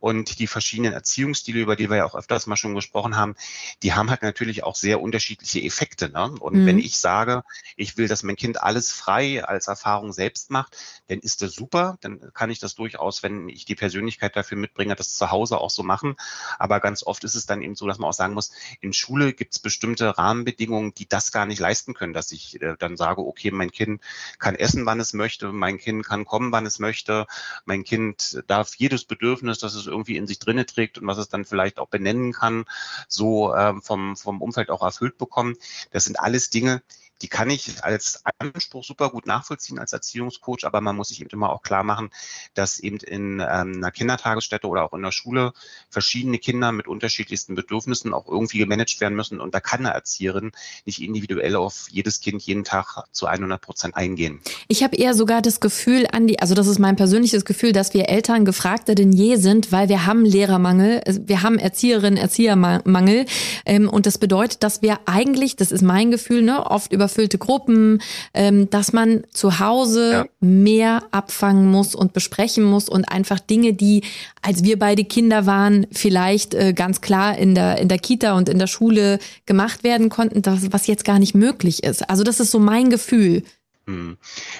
Und 0.00 0.38
die 0.38 0.46
verschiedenen 0.46 0.92
Erziehungsstile, 0.92 1.60
über 1.60 1.76
die 1.76 1.90
wir 1.90 1.98
ja 1.98 2.04
auch 2.06 2.14
öfters 2.14 2.46
mal 2.46 2.56
schon 2.56 2.74
gesprochen 2.74 3.16
haben, 3.16 3.36
die 3.82 3.92
haben 3.92 4.10
halt 4.10 4.22
natürlich 4.22 4.64
auch 4.64 4.74
sehr 4.74 5.00
unterschiedliche 5.00 5.62
Effekte. 5.62 6.08
Ne? 6.08 6.32
Und 6.40 6.54
mhm. 6.54 6.66
wenn 6.66 6.78
ich 6.78 6.98
sage, 6.98 7.44
ich 7.76 7.96
will, 7.96 8.08
dass 8.08 8.22
mein 8.22 8.36
Kind 8.36 8.62
alles 8.62 8.92
frei 8.92 9.44
als 9.44 9.68
Erfahrung 9.68 10.12
selbst 10.12 10.50
macht, 10.50 10.76
dann 11.08 11.20
ist 11.20 11.42
das 11.42 11.52
super. 11.52 11.98
Dann 12.00 12.32
kann 12.32 12.50
ich 12.50 12.58
das 12.58 12.74
durchaus, 12.74 13.22
wenn 13.22 13.48
ich 13.48 13.66
die 13.66 13.74
Persönlichkeit 13.74 14.36
dafür 14.36 14.56
mitbringe, 14.56 14.94
das 14.96 15.16
zu 15.16 15.30
Hause 15.30 15.58
auch 15.58 15.70
so 15.70 15.82
machen. 15.82 16.16
Aber 16.58 16.80
ganz 16.80 17.02
oft 17.02 17.22
ist 17.24 17.34
es 17.34 17.46
dann 17.46 17.62
eben 17.62 17.74
so, 17.74 17.86
dass 17.86 17.98
man 17.98 18.08
auch 18.08 18.14
sagen 18.14 18.34
muss, 18.34 18.52
in 18.80 18.92
Schule 18.92 19.32
gibt 19.34 19.52
es 19.52 19.58
bestimmte 19.58 20.16
Rahmenbedingungen, 20.16 20.94
die 20.94 21.08
das 21.08 21.30
gar 21.32 21.46
nicht 21.46 21.58
leisten 21.58 21.94
können, 21.94 22.14
dass 22.14 22.32
ich 22.32 22.60
äh, 22.62 22.76
dann 22.78 22.96
sage, 22.96 23.20
okay, 23.20 23.50
mein 23.50 23.70
Kind 23.70 24.00
kann 24.38 24.54
essen, 24.54 24.86
wann 24.86 25.00
es 25.00 25.12
möchte, 25.12 25.52
mein 25.52 25.78
Kind 25.78 26.06
kann 26.06 26.24
kommen, 26.24 26.52
wann 26.52 26.66
es 26.66 26.78
möchte, 26.78 27.26
mein 27.64 27.84
Kind 27.84 28.42
darf 28.46 28.74
jedes 28.76 29.04
Bedürfnis, 29.04 29.58
das 29.58 29.74
es 29.74 29.86
irgendwie 29.90 30.16
in 30.16 30.26
sich 30.26 30.38
drinne 30.38 30.66
trägt 30.66 30.98
und 30.98 31.06
was 31.06 31.18
es 31.18 31.28
dann 31.28 31.44
vielleicht 31.44 31.78
auch 31.78 31.88
benennen 31.88 32.32
kann, 32.32 32.64
so 33.08 33.54
ähm, 33.54 33.82
vom, 33.82 34.16
vom 34.16 34.40
Umfeld 34.40 34.70
auch 34.70 34.82
erfüllt 34.82 35.18
bekommen. 35.18 35.56
Das 35.90 36.04
sind 36.04 36.18
alles 36.18 36.50
Dinge, 36.50 36.82
die 37.22 37.28
kann 37.28 37.50
ich 37.50 37.84
als 37.84 38.22
Anspruch 38.38 38.84
super 38.84 39.10
gut 39.10 39.26
nachvollziehen 39.26 39.78
als 39.78 39.92
Erziehungscoach, 39.92 40.64
aber 40.64 40.80
man 40.80 40.96
muss 40.96 41.08
sich 41.08 41.20
eben 41.20 41.30
immer 41.30 41.50
auch 41.50 41.62
klar 41.62 41.84
machen, 41.84 42.10
dass 42.54 42.78
eben 42.80 42.98
in 42.98 43.40
ähm, 43.40 43.76
einer 43.76 43.90
Kindertagesstätte 43.90 44.66
oder 44.66 44.84
auch 44.84 44.92
in 44.92 45.02
der 45.02 45.12
Schule 45.12 45.52
verschiedene 45.88 46.38
Kinder 46.38 46.72
mit 46.72 46.88
unterschiedlichsten 46.88 47.54
Bedürfnissen 47.54 48.14
auch 48.14 48.26
irgendwie 48.28 48.58
gemanagt 48.58 49.00
werden 49.00 49.14
müssen 49.14 49.40
und 49.40 49.54
da 49.54 49.60
kann 49.60 49.80
eine 49.80 49.94
Erzieherin 49.94 50.52
nicht 50.84 51.02
individuell 51.02 51.56
auf 51.56 51.88
jedes 51.90 52.20
Kind 52.20 52.42
jeden 52.42 52.64
Tag 52.64 53.04
zu 53.12 53.26
100 53.26 53.60
Prozent 53.60 53.96
eingehen. 53.96 54.40
Ich 54.68 54.82
habe 54.82 54.96
eher 54.96 55.14
sogar 55.14 55.42
das 55.42 55.60
Gefühl, 55.60 56.06
Andi, 56.12 56.36
also 56.40 56.54
das 56.54 56.66
ist 56.66 56.78
mein 56.78 56.96
persönliches 56.96 57.44
Gefühl, 57.44 57.72
dass 57.72 57.94
wir 57.94 58.08
Eltern 58.08 58.44
gefragter 58.44 58.94
denn 58.94 59.12
je 59.12 59.36
sind, 59.36 59.72
weil 59.72 59.88
wir 59.88 60.06
haben 60.06 60.24
Lehrermangel, 60.24 61.02
wir 61.06 61.42
haben 61.42 61.58
Erzieherinnen, 61.58 62.16
Erziehermangel 62.16 63.26
ähm, 63.66 63.88
und 63.88 64.06
das 64.06 64.18
bedeutet, 64.18 64.62
dass 64.62 64.82
wir 64.82 65.00
eigentlich, 65.06 65.56
das 65.56 65.72
ist 65.72 65.82
mein 65.82 66.10
Gefühl, 66.10 66.42
ne, 66.42 66.66
oft 66.66 66.92
überfüllte 67.10 67.38
Gruppen, 67.38 68.00
ähm, 68.34 68.70
dass 68.70 68.92
man 68.92 69.24
zu 69.32 69.58
Hause 69.58 70.12
ja. 70.12 70.26
mehr 70.40 71.02
abfangen 71.10 71.70
muss 71.70 71.94
und 71.94 72.12
besprechen 72.12 72.64
muss 72.64 72.88
und 72.88 73.04
einfach 73.04 73.40
Dinge, 73.40 73.74
die, 73.74 74.02
als 74.42 74.62
wir 74.62 74.78
beide 74.78 75.04
Kinder 75.04 75.46
waren, 75.46 75.86
vielleicht 75.92 76.54
äh, 76.54 76.72
ganz 76.72 77.00
klar 77.00 77.36
in 77.36 77.54
der 77.54 77.78
in 77.78 77.88
der 77.88 77.98
Kita 77.98 78.36
und 78.36 78.48
in 78.48 78.58
der 78.58 78.66
Schule 78.66 79.18
gemacht 79.46 79.82
werden 79.84 80.08
konnten, 80.08 80.42
das, 80.42 80.72
was 80.72 80.86
jetzt 80.86 81.04
gar 81.04 81.18
nicht 81.18 81.34
möglich 81.34 81.82
ist. 81.82 82.08
Also 82.08 82.22
das 82.22 82.40
ist 82.40 82.50
so 82.50 82.58
mein 82.58 82.90
Gefühl. 82.90 83.42
Hm. 83.86 84.18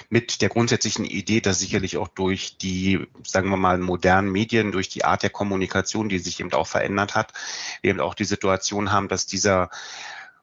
Mit 0.09 0.41
der 0.41 0.49
grundsätzlichen 0.49 1.05
Idee, 1.05 1.41
dass 1.41 1.59
sicherlich 1.59 1.97
auch 1.97 2.09
durch 2.09 2.57
die, 2.57 2.99
sagen 3.23 3.49
wir 3.49 3.57
mal, 3.57 3.77
modernen 3.77 4.31
Medien, 4.31 4.71
durch 4.71 4.89
die 4.89 5.05
Art 5.05 5.23
der 5.23 5.29
Kommunikation, 5.29 6.09
die 6.09 6.19
sich 6.19 6.39
eben 6.39 6.51
auch 6.53 6.67
verändert 6.67 7.15
hat, 7.15 7.31
wir 7.81 7.91
eben 7.91 8.01
auch 8.01 8.15
die 8.15 8.25
Situation 8.25 8.91
haben, 8.91 9.07
dass 9.07 9.27
dieser 9.27 9.69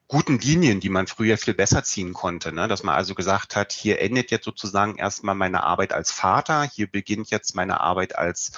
guten 0.08 0.38
Linien, 0.38 0.80
die 0.80 0.88
man 0.88 1.06
früher 1.06 1.36
viel 1.36 1.52
besser 1.52 1.84
ziehen 1.84 2.14
konnte, 2.14 2.50
ne? 2.52 2.66
dass 2.66 2.82
man 2.82 2.94
also 2.94 3.14
gesagt 3.14 3.54
hat, 3.56 3.72
hier 3.72 4.00
endet 4.00 4.30
jetzt 4.30 4.46
sozusagen 4.46 4.96
erstmal 4.96 5.34
meine 5.34 5.62
Arbeit 5.62 5.92
als 5.92 6.10
Vater, 6.10 6.62
hier 6.62 6.86
beginnt 6.86 7.30
jetzt 7.30 7.54
meine 7.54 7.80
Arbeit 7.80 8.16
als 8.16 8.52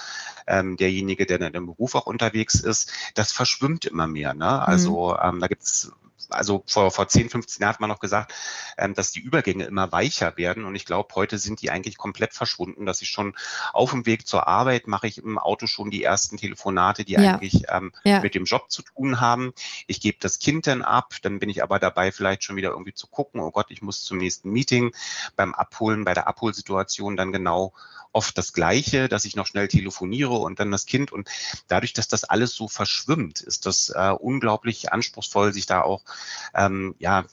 ähm, 0.46 0.76
derjenige, 0.76 1.26
der 1.26 1.40
in 1.40 1.52
dem 1.52 1.66
Beruf 1.66 1.96
auch 1.96 2.06
unterwegs 2.06 2.54
ist, 2.54 2.92
das 3.14 3.32
verschwimmt 3.32 3.84
immer 3.84 4.06
mehr. 4.06 4.32
Ne? 4.32 4.66
Also 4.66 5.10
mhm. 5.10 5.28
ähm, 5.28 5.40
da 5.40 5.48
gibt 5.48 5.62
es 5.62 5.92
also 6.28 6.62
vor, 6.66 6.90
vor 6.90 7.08
10, 7.08 7.30
15 7.30 7.62
Jahren 7.62 7.74
hat 7.74 7.80
man 7.80 7.90
noch 7.90 8.00
gesagt, 8.00 8.34
ähm, 8.76 8.94
dass 8.94 9.12
die 9.12 9.20
Übergänge 9.20 9.64
immer 9.64 9.92
weicher 9.92 10.36
werden. 10.36 10.64
Und 10.64 10.74
ich 10.74 10.84
glaube, 10.84 11.14
heute 11.14 11.38
sind 11.38 11.62
die 11.62 11.70
eigentlich 11.70 11.96
komplett 11.96 12.34
verschwunden, 12.34 12.86
dass 12.86 13.02
ich 13.02 13.08
schon 13.08 13.34
auf 13.72 13.90
dem 13.90 14.06
Weg 14.06 14.26
zur 14.26 14.46
Arbeit 14.46 14.86
mache 14.86 15.06
ich 15.06 15.18
im 15.18 15.38
Auto 15.38 15.66
schon 15.66 15.90
die 15.90 16.02
ersten 16.02 16.36
Telefonate, 16.36 17.04
die 17.04 17.14
ja. 17.14 17.34
eigentlich 17.34 17.64
ähm, 17.68 17.92
ja. 18.04 18.20
mit 18.20 18.34
dem 18.34 18.44
Job 18.44 18.70
zu 18.70 18.82
tun 18.82 19.20
haben. 19.20 19.52
Ich 19.86 20.00
gebe 20.00 20.18
das 20.20 20.38
Kind 20.38 20.66
dann 20.66 20.82
ab, 20.82 21.14
dann 21.22 21.38
bin 21.38 21.48
ich 21.48 21.62
aber 21.62 21.78
dabei, 21.78 22.12
vielleicht 22.12 22.44
schon 22.44 22.56
wieder 22.56 22.70
irgendwie 22.70 22.94
zu 22.94 23.06
gucken, 23.06 23.40
oh 23.40 23.50
Gott, 23.50 23.66
ich 23.70 23.82
muss 23.82 24.04
zum 24.04 24.18
nächsten 24.18 24.50
Meeting 24.50 24.92
beim 25.36 25.54
Abholen, 25.54 26.04
bei 26.04 26.14
der 26.14 26.26
Abholsituation 26.26 27.16
dann 27.16 27.32
genau 27.32 27.72
oft 28.12 28.36
das 28.36 28.52
Gleiche, 28.52 29.08
dass 29.08 29.24
ich 29.24 29.36
noch 29.36 29.46
schnell 29.46 29.68
telefoniere 29.68 30.32
und 30.32 30.58
dann 30.60 30.70
das 30.70 30.86
Kind. 30.86 31.12
Und 31.12 31.28
dadurch, 31.68 31.92
dass 31.92 32.08
das 32.08 32.24
alles 32.24 32.54
so 32.54 32.68
verschwimmt, 32.68 33.40
ist 33.40 33.66
das 33.66 33.90
äh, 33.90 34.10
unglaublich 34.18 34.92
anspruchsvoll, 34.92 35.52
sich 35.52 35.66
da 35.66 35.82
auch 35.82 36.02
ähm, 36.54 36.94
ja 36.98 37.24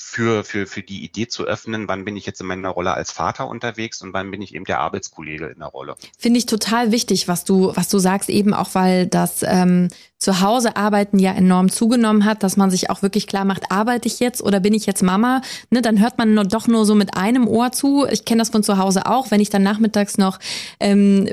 für, 0.00 0.44
für, 0.44 0.66
für 0.66 0.82
die 0.82 1.04
Idee 1.04 1.28
zu 1.28 1.44
öffnen, 1.44 1.86
wann 1.86 2.04
bin 2.04 2.16
ich 2.16 2.26
jetzt 2.26 2.40
in 2.40 2.46
meiner 2.46 2.70
Rolle 2.70 2.94
als 2.94 3.12
Vater 3.12 3.46
unterwegs 3.46 4.02
und 4.02 4.12
wann 4.12 4.30
bin 4.30 4.40
ich 4.42 4.54
eben 4.54 4.64
der 4.64 4.80
Arbeitskollege 4.80 5.46
in 5.46 5.58
der 5.58 5.68
Rolle. 5.68 5.94
Finde 6.18 6.38
ich 6.38 6.46
total 6.46 6.90
wichtig, 6.90 7.28
was 7.28 7.44
du, 7.44 7.72
was 7.76 7.88
du 7.88 7.98
sagst, 7.98 8.30
eben 8.30 8.54
auch, 8.54 8.70
weil 8.74 9.06
das 9.06 9.42
ähm, 9.42 9.88
zu 10.20 10.42
Hause 10.42 10.76
arbeiten 10.76 11.18
ja 11.18 11.32
enorm 11.32 11.70
zugenommen 11.70 12.26
hat, 12.26 12.42
dass 12.42 12.58
man 12.58 12.70
sich 12.70 12.90
auch 12.90 13.00
wirklich 13.00 13.26
klar 13.26 13.46
macht, 13.46 13.70
arbeite 13.72 14.06
ich 14.06 14.20
jetzt 14.20 14.42
oder 14.42 14.60
bin 14.60 14.74
ich 14.74 14.84
jetzt 14.84 15.02
Mama? 15.02 15.40
Ne, 15.70 15.80
dann 15.80 15.98
hört 15.98 16.18
man 16.18 16.34
nur, 16.34 16.44
doch 16.44 16.68
nur 16.68 16.84
so 16.84 16.94
mit 16.94 17.16
einem 17.16 17.48
Ohr 17.48 17.72
zu. 17.72 18.06
Ich 18.10 18.26
kenne 18.26 18.40
das 18.40 18.50
von 18.50 18.62
zu 18.62 18.76
Hause 18.76 19.06
auch, 19.06 19.30
wenn 19.30 19.40
ich 19.40 19.48
dann 19.48 19.62
nachmittags 19.62 20.18
noch 20.18 20.38
ähm, 20.78 21.26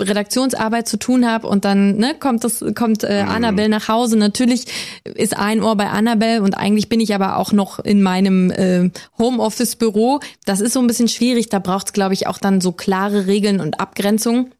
Redaktionsarbeit 0.00 0.88
zu 0.88 0.98
tun 0.98 1.30
habe 1.30 1.46
und 1.46 1.64
dann 1.64 1.96
ne, 1.96 2.16
kommt 2.18 2.42
das 2.42 2.64
kommt 2.74 3.04
äh, 3.04 3.22
mhm. 3.22 3.30
Annabelle 3.30 3.68
nach 3.68 3.86
Hause. 3.86 4.18
Natürlich 4.18 4.66
ist 5.04 5.36
ein 5.36 5.62
Ohr 5.62 5.76
bei 5.76 5.88
Annabelle 5.88 6.42
und 6.42 6.54
eigentlich 6.54 6.88
bin 6.88 6.98
ich 6.98 7.14
aber 7.14 7.36
auch 7.36 7.52
noch 7.52 7.78
in 7.78 8.02
meinem 8.04 8.52
äh, 8.52 8.90
Homeoffice-Büro. 9.18 10.20
Das 10.44 10.60
ist 10.60 10.74
so 10.74 10.80
ein 10.80 10.86
bisschen 10.86 11.08
schwierig. 11.08 11.48
Da 11.48 11.58
braucht 11.58 11.88
es, 11.88 11.92
glaube 11.92 12.14
ich, 12.14 12.28
auch 12.28 12.38
dann 12.38 12.60
so 12.60 12.70
klare 12.70 13.26
Regeln 13.26 13.60
und 13.60 13.80
Abgrenzung. 13.80 14.52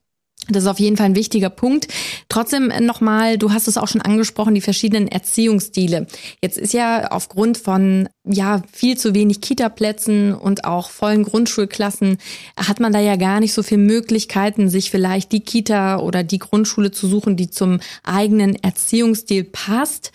Das 0.49 0.65
ist 0.65 0.69
auf 0.69 0.81
jeden 0.81 0.99
Fall 0.99 1.07
ein 1.07 1.17
wichtiger 1.17 1.49
Punkt. 1.49 1.89
Trotzdem 2.29 2.71
nochmal, 2.81 3.39
du 3.39 3.53
hast 3.53 3.67
es 3.67 3.79
auch 3.79 3.89
schon 3.89 4.03
angesprochen, 4.03 4.55
die 4.55 4.61
verschiedenen 4.61 5.09
Erziehungsstile. 5.09 6.07
Jetzt 6.43 6.59
ist 6.59 6.75
ja 6.75 7.11
aufgrund 7.13 7.57
von 7.57 8.11
ja 8.27 8.63
viel 8.71 8.99
zu 8.99 9.15
wenig 9.15 9.41
Kita-Plätzen 9.41 10.35
und 10.35 10.65
auch 10.65 10.91
vollen 10.91 11.23
Grundschulklassen 11.23 12.19
hat 12.59 12.79
man 12.79 12.93
da 12.93 13.01
ja 13.01 13.17
gar 13.17 13.41
nicht 13.41 13.55
so 13.55 13.63
viele 13.63 13.81
Möglichkeiten, 13.81 14.69
sich 14.69 14.91
vielleicht 14.91 15.33
die 15.33 15.41
Kita 15.41 15.99
oder 15.99 16.23
die 16.23 16.39
Grundschule 16.39 16.91
zu 16.91 17.07
suchen, 17.07 17.37
die 17.37 17.51
zum 17.51 17.81
eigenen 18.03 18.55
Erziehungsstil 18.55 19.45
passt. 19.45 20.13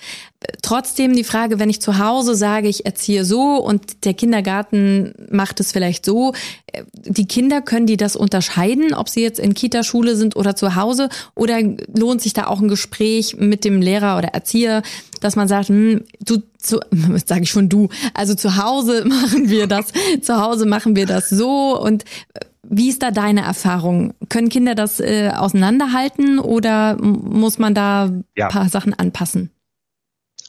Trotzdem 0.62 1.14
die 1.18 1.26
Frage, 1.26 1.60
wenn 1.60 1.70
ich 1.70 1.82
zu 1.82 2.00
Hause 2.00 2.34
sage, 2.34 2.70
ich 2.70 2.86
erziehe 2.86 3.26
so 3.26 3.58
und 3.58 4.06
der 4.06 4.14
Kindergarten 4.14 5.14
macht 5.30 5.60
es 5.60 5.74
vielleicht 5.74 6.06
so, 6.06 6.34
die 6.94 7.28
Kinder 7.28 7.62
können 7.62 7.88
die 7.88 7.98
das 7.98 8.16
unterscheiden, 8.16 8.94
ob 8.94 9.10
sie 9.10 9.22
jetzt 9.22 9.40
in 9.40 9.54
Kita-Schule 9.54 10.16
sind 10.16 10.38
oder 10.38 10.56
zu 10.56 10.76
Hause 10.76 11.10
oder 11.36 11.60
lohnt 11.94 12.22
sich 12.22 12.32
da 12.32 12.48
auch 12.48 12.62
ein 12.62 12.70
Gespräch 12.70 13.36
mit 13.38 13.66
dem 13.66 13.82
Lehrer 13.82 14.18
oder 14.18 14.30
Erzieher, 14.30 14.82
dass 15.20 15.36
man 15.36 15.50
sagt, 15.50 15.68
hm, 15.68 16.06
du 16.24 16.42
zu, 16.58 16.80
sage 17.26 17.44
ich 17.44 17.50
schon 17.50 17.68
du, 17.68 17.90
also 18.14 18.34
zu 18.34 18.56
Hause 18.56 19.04
machen 19.08 19.50
wir 19.50 19.68
das, 19.68 19.88
zu 20.22 20.42
Hause 20.42 20.66
machen 20.66 20.96
wir 20.96 21.06
das 21.06 21.30
so 21.30 21.78
und 21.78 22.06
äh, 22.34 22.46
wie 22.72 22.90
ist 22.90 23.02
da 23.02 23.10
deine 23.10 23.42
Erfahrung? 23.42 24.14
Können 24.30 24.48
Kinder 24.48 24.76
das 24.76 25.00
äh, 25.00 25.32
auseinanderhalten 25.36 26.40
oder 26.40 26.98
muss 27.02 27.58
man 27.58 27.74
da 27.74 28.12
ja. 28.38 28.48
paar 28.48 28.70
Sachen 28.70 28.94
anpassen? 28.94 29.50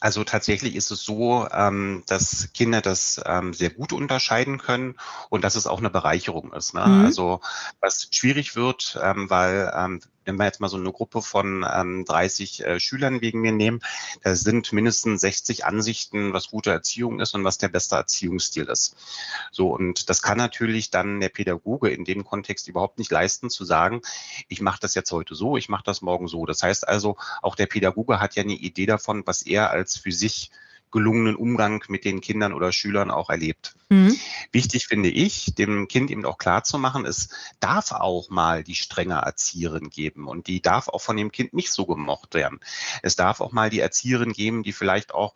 Also 0.01 0.23
tatsächlich 0.23 0.75
ist 0.75 0.89
es 0.89 1.03
so, 1.03 1.47
ähm, 1.53 2.03
dass 2.07 2.49
Kinder 2.53 2.81
das 2.81 3.21
ähm, 3.23 3.53
sehr 3.53 3.69
gut 3.69 3.93
unterscheiden 3.93 4.57
können 4.57 4.95
und 5.29 5.43
dass 5.43 5.55
es 5.55 5.67
auch 5.67 5.77
eine 5.77 5.91
Bereicherung 5.91 6.51
ist. 6.53 6.73
Ne? 6.73 6.85
Mhm. 6.85 7.05
Also 7.05 7.39
was 7.79 8.09
schwierig 8.11 8.55
wird, 8.55 8.99
ähm, 9.01 9.29
weil 9.29 9.71
ähm, 9.75 10.01
wenn 10.25 10.37
wir 10.37 10.45
jetzt 10.45 10.59
mal 10.59 10.69
so 10.69 10.77
eine 10.77 10.91
Gruppe 10.91 11.21
von 11.21 11.65
ähm, 11.71 12.05
30 12.05 12.65
äh, 12.65 12.79
Schülern 12.79 13.21
wegen 13.21 13.41
mir 13.41 13.51
nehmen, 13.51 13.81
da 14.23 14.35
sind 14.35 14.71
mindestens 14.73 15.21
60 15.21 15.65
Ansichten, 15.65 16.33
was 16.33 16.49
gute 16.49 16.71
Erziehung 16.71 17.19
ist 17.19 17.33
und 17.33 17.43
was 17.43 17.57
der 17.57 17.69
beste 17.69 17.95
Erziehungsstil 17.95 18.65
ist. 18.65 18.95
So, 19.51 19.73
und 19.73 20.09
das 20.09 20.21
kann 20.21 20.37
natürlich 20.37 20.91
dann 20.91 21.19
der 21.19 21.29
Pädagoge 21.29 21.89
in 21.89 22.05
dem 22.05 22.23
Kontext 22.23 22.67
überhaupt 22.67 22.99
nicht 22.99 23.11
leisten, 23.11 23.49
zu 23.49 23.65
sagen, 23.65 24.01
ich 24.47 24.61
mache 24.61 24.79
das 24.79 24.95
jetzt 24.95 25.11
heute 25.11 25.35
so, 25.35 25.57
ich 25.57 25.69
mache 25.69 25.83
das 25.83 26.01
morgen 26.01 26.27
so. 26.27 26.45
Das 26.45 26.63
heißt 26.63 26.87
also, 26.87 27.17
auch 27.41 27.55
der 27.55 27.67
Pädagoge 27.67 28.19
hat 28.19 28.35
ja 28.35 28.43
eine 28.43 28.53
Idee 28.53 28.85
davon, 28.85 29.23
was 29.25 29.41
er 29.41 29.71
als 29.71 29.97
für 29.97 30.11
sich 30.11 30.51
gelungenen 30.91 31.35
Umgang 31.35 31.83
mit 31.87 32.05
den 32.05 32.21
Kindern 32.21 32.53
oder 32.53 32.71
Schülern 32.71 33.11
auch 33.11 33.29
erlebt. 33.29 33.75
Mhm. 33.89 34.17
Wichtig 34.51 34.87
finde 34.87 35.09
ich, 35.09 35.53
dem 35.55 35.87
Kind 35.87 36.11
eben 36.11 36.25
auch 36.25 36.37
klar 36.37 36.63
zu 36.63 36.77
machen, 36.77 37.05
es 37.05 37.29
darf 37.59 37.91
auch 37.91 38.29
mal 38.29 38.63
die 38.63 38.75
strenge 38.75 39.15
Erzieherin 39.15 39.89
geben 39.89 40.27
und 40.27 40.47
die 40.47 40.61
darf 40.61 40.87
auch 40.87 41.01
von 41.01 41.17
dem 41.17 41.31
Kind 41.31 41.53
nicht 41.53 41.71
so 41.71 41.85
gemocht 41.85 42.33
werden. 42.33 42.59
Es 43.01 43.15
darf 43.15 43.41
auch 43.41 43.51
mal 43.51 43.69
die 43.69 43.79
Erzieherin 43.79 44.33
geben, 44.33 44.63
die 44.63 44.73
vielleicht 44.73 45.13
auch 45.13 45.33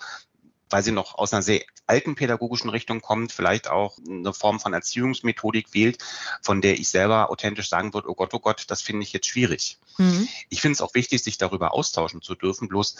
weil 0.69 0.83
sie 0.83 0.91
noch 0.91 1.15
aus 1.15 1.31
einer 1.31 1.41
sehr 1.41 1.61
alten 1.87 2.15
pädagogischen 2.15 2.69
Richtung 2.69 3.01
kommt, 3.01 3.31
vielleicht 3.31 3.69
auch 3.69 3.97
eine 4.07 4.33
Form 4.33 4.59
von 4.59 4.73
Erziehungsmethodik 4.73 5.73
wählt, 5.73 6.03
von 6.41 6.61
der 6.61 6.79
ich 6.79 6.89
selber 6.89 7.29
authentisch 7.29 7.69
sagen 7.69 7.93
würde, 7.93 8.09
oh 8.09 8.15
Gott, 8.15 8.33
oh 8.33 8.39
Gott, 8.39 8.65
das 8.67 8.81
finde 8.81 9.03
ich 9.03 9.13
jetzt 9.13 9.27
schwierig. 9.27 9.77
Mhm. 9.97 10.27
Ich 10.49 10.61
finde 10.61 10.73
es 10.73 10.81
auch 10.81 10.95
wichtig, 10.95 11.23
sich 11.23 11.37
darüber 11.37 11.73
austauschen 11.73 12.21
zu 12.21 12.35
dürfen. 12.35 12.67
Bloß 12.67 12.95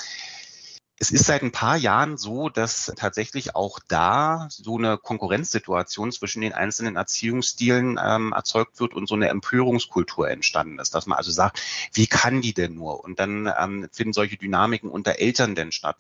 es 0.98 1.12
ist 1.12 1.25
seit 1.25 1.44
ein 1.44 1.52
paar 1.52 1.75
Jahren 1.75 2.18
so, 2.18 2.48
dass 2.48 2.94
tatsächlich 2.96 3.54
auch 3.54 3.80
da 3.88 4.48
so 4.50 4.78
eine 4.78 4.98
Konkurrenzsituation 4.98 6.14
zwischen 6.14 6.42
den 6.42 6.54
einzelnen 6.54 6.96
Erziehungsstilen 6.96 8.00
ähm, 8.02 8.32
erzeugt 8.32 8.80
wird 8.80 8.94
und 8.94 9.06
so 9.06 9.16
eine 9.16 9.28
Empörungskultur 9.28 10.30
entstanden 10.30 10.80
ist, 10.80 10.96
dass 10.96 11.06
man 11.06 11.18
also 11.18 11.32
sagt, 11.32 11.62
wie 11.92 12.08
kann 12.08 12.42
die 12.42 12.54
denn 12.54 12.75
nur? 12.75 13.04
Und 13.04 13.20
dann 13.20 13.52
ähm, 13.60 13.90
finden 13.92 14.14
solche 14.14 14.38
Dynamiken 14.38 14.90
unter 14.90 15.20
Eltern 15.20 15.54
denn 15.54 15.74
statt, 15.74 15.98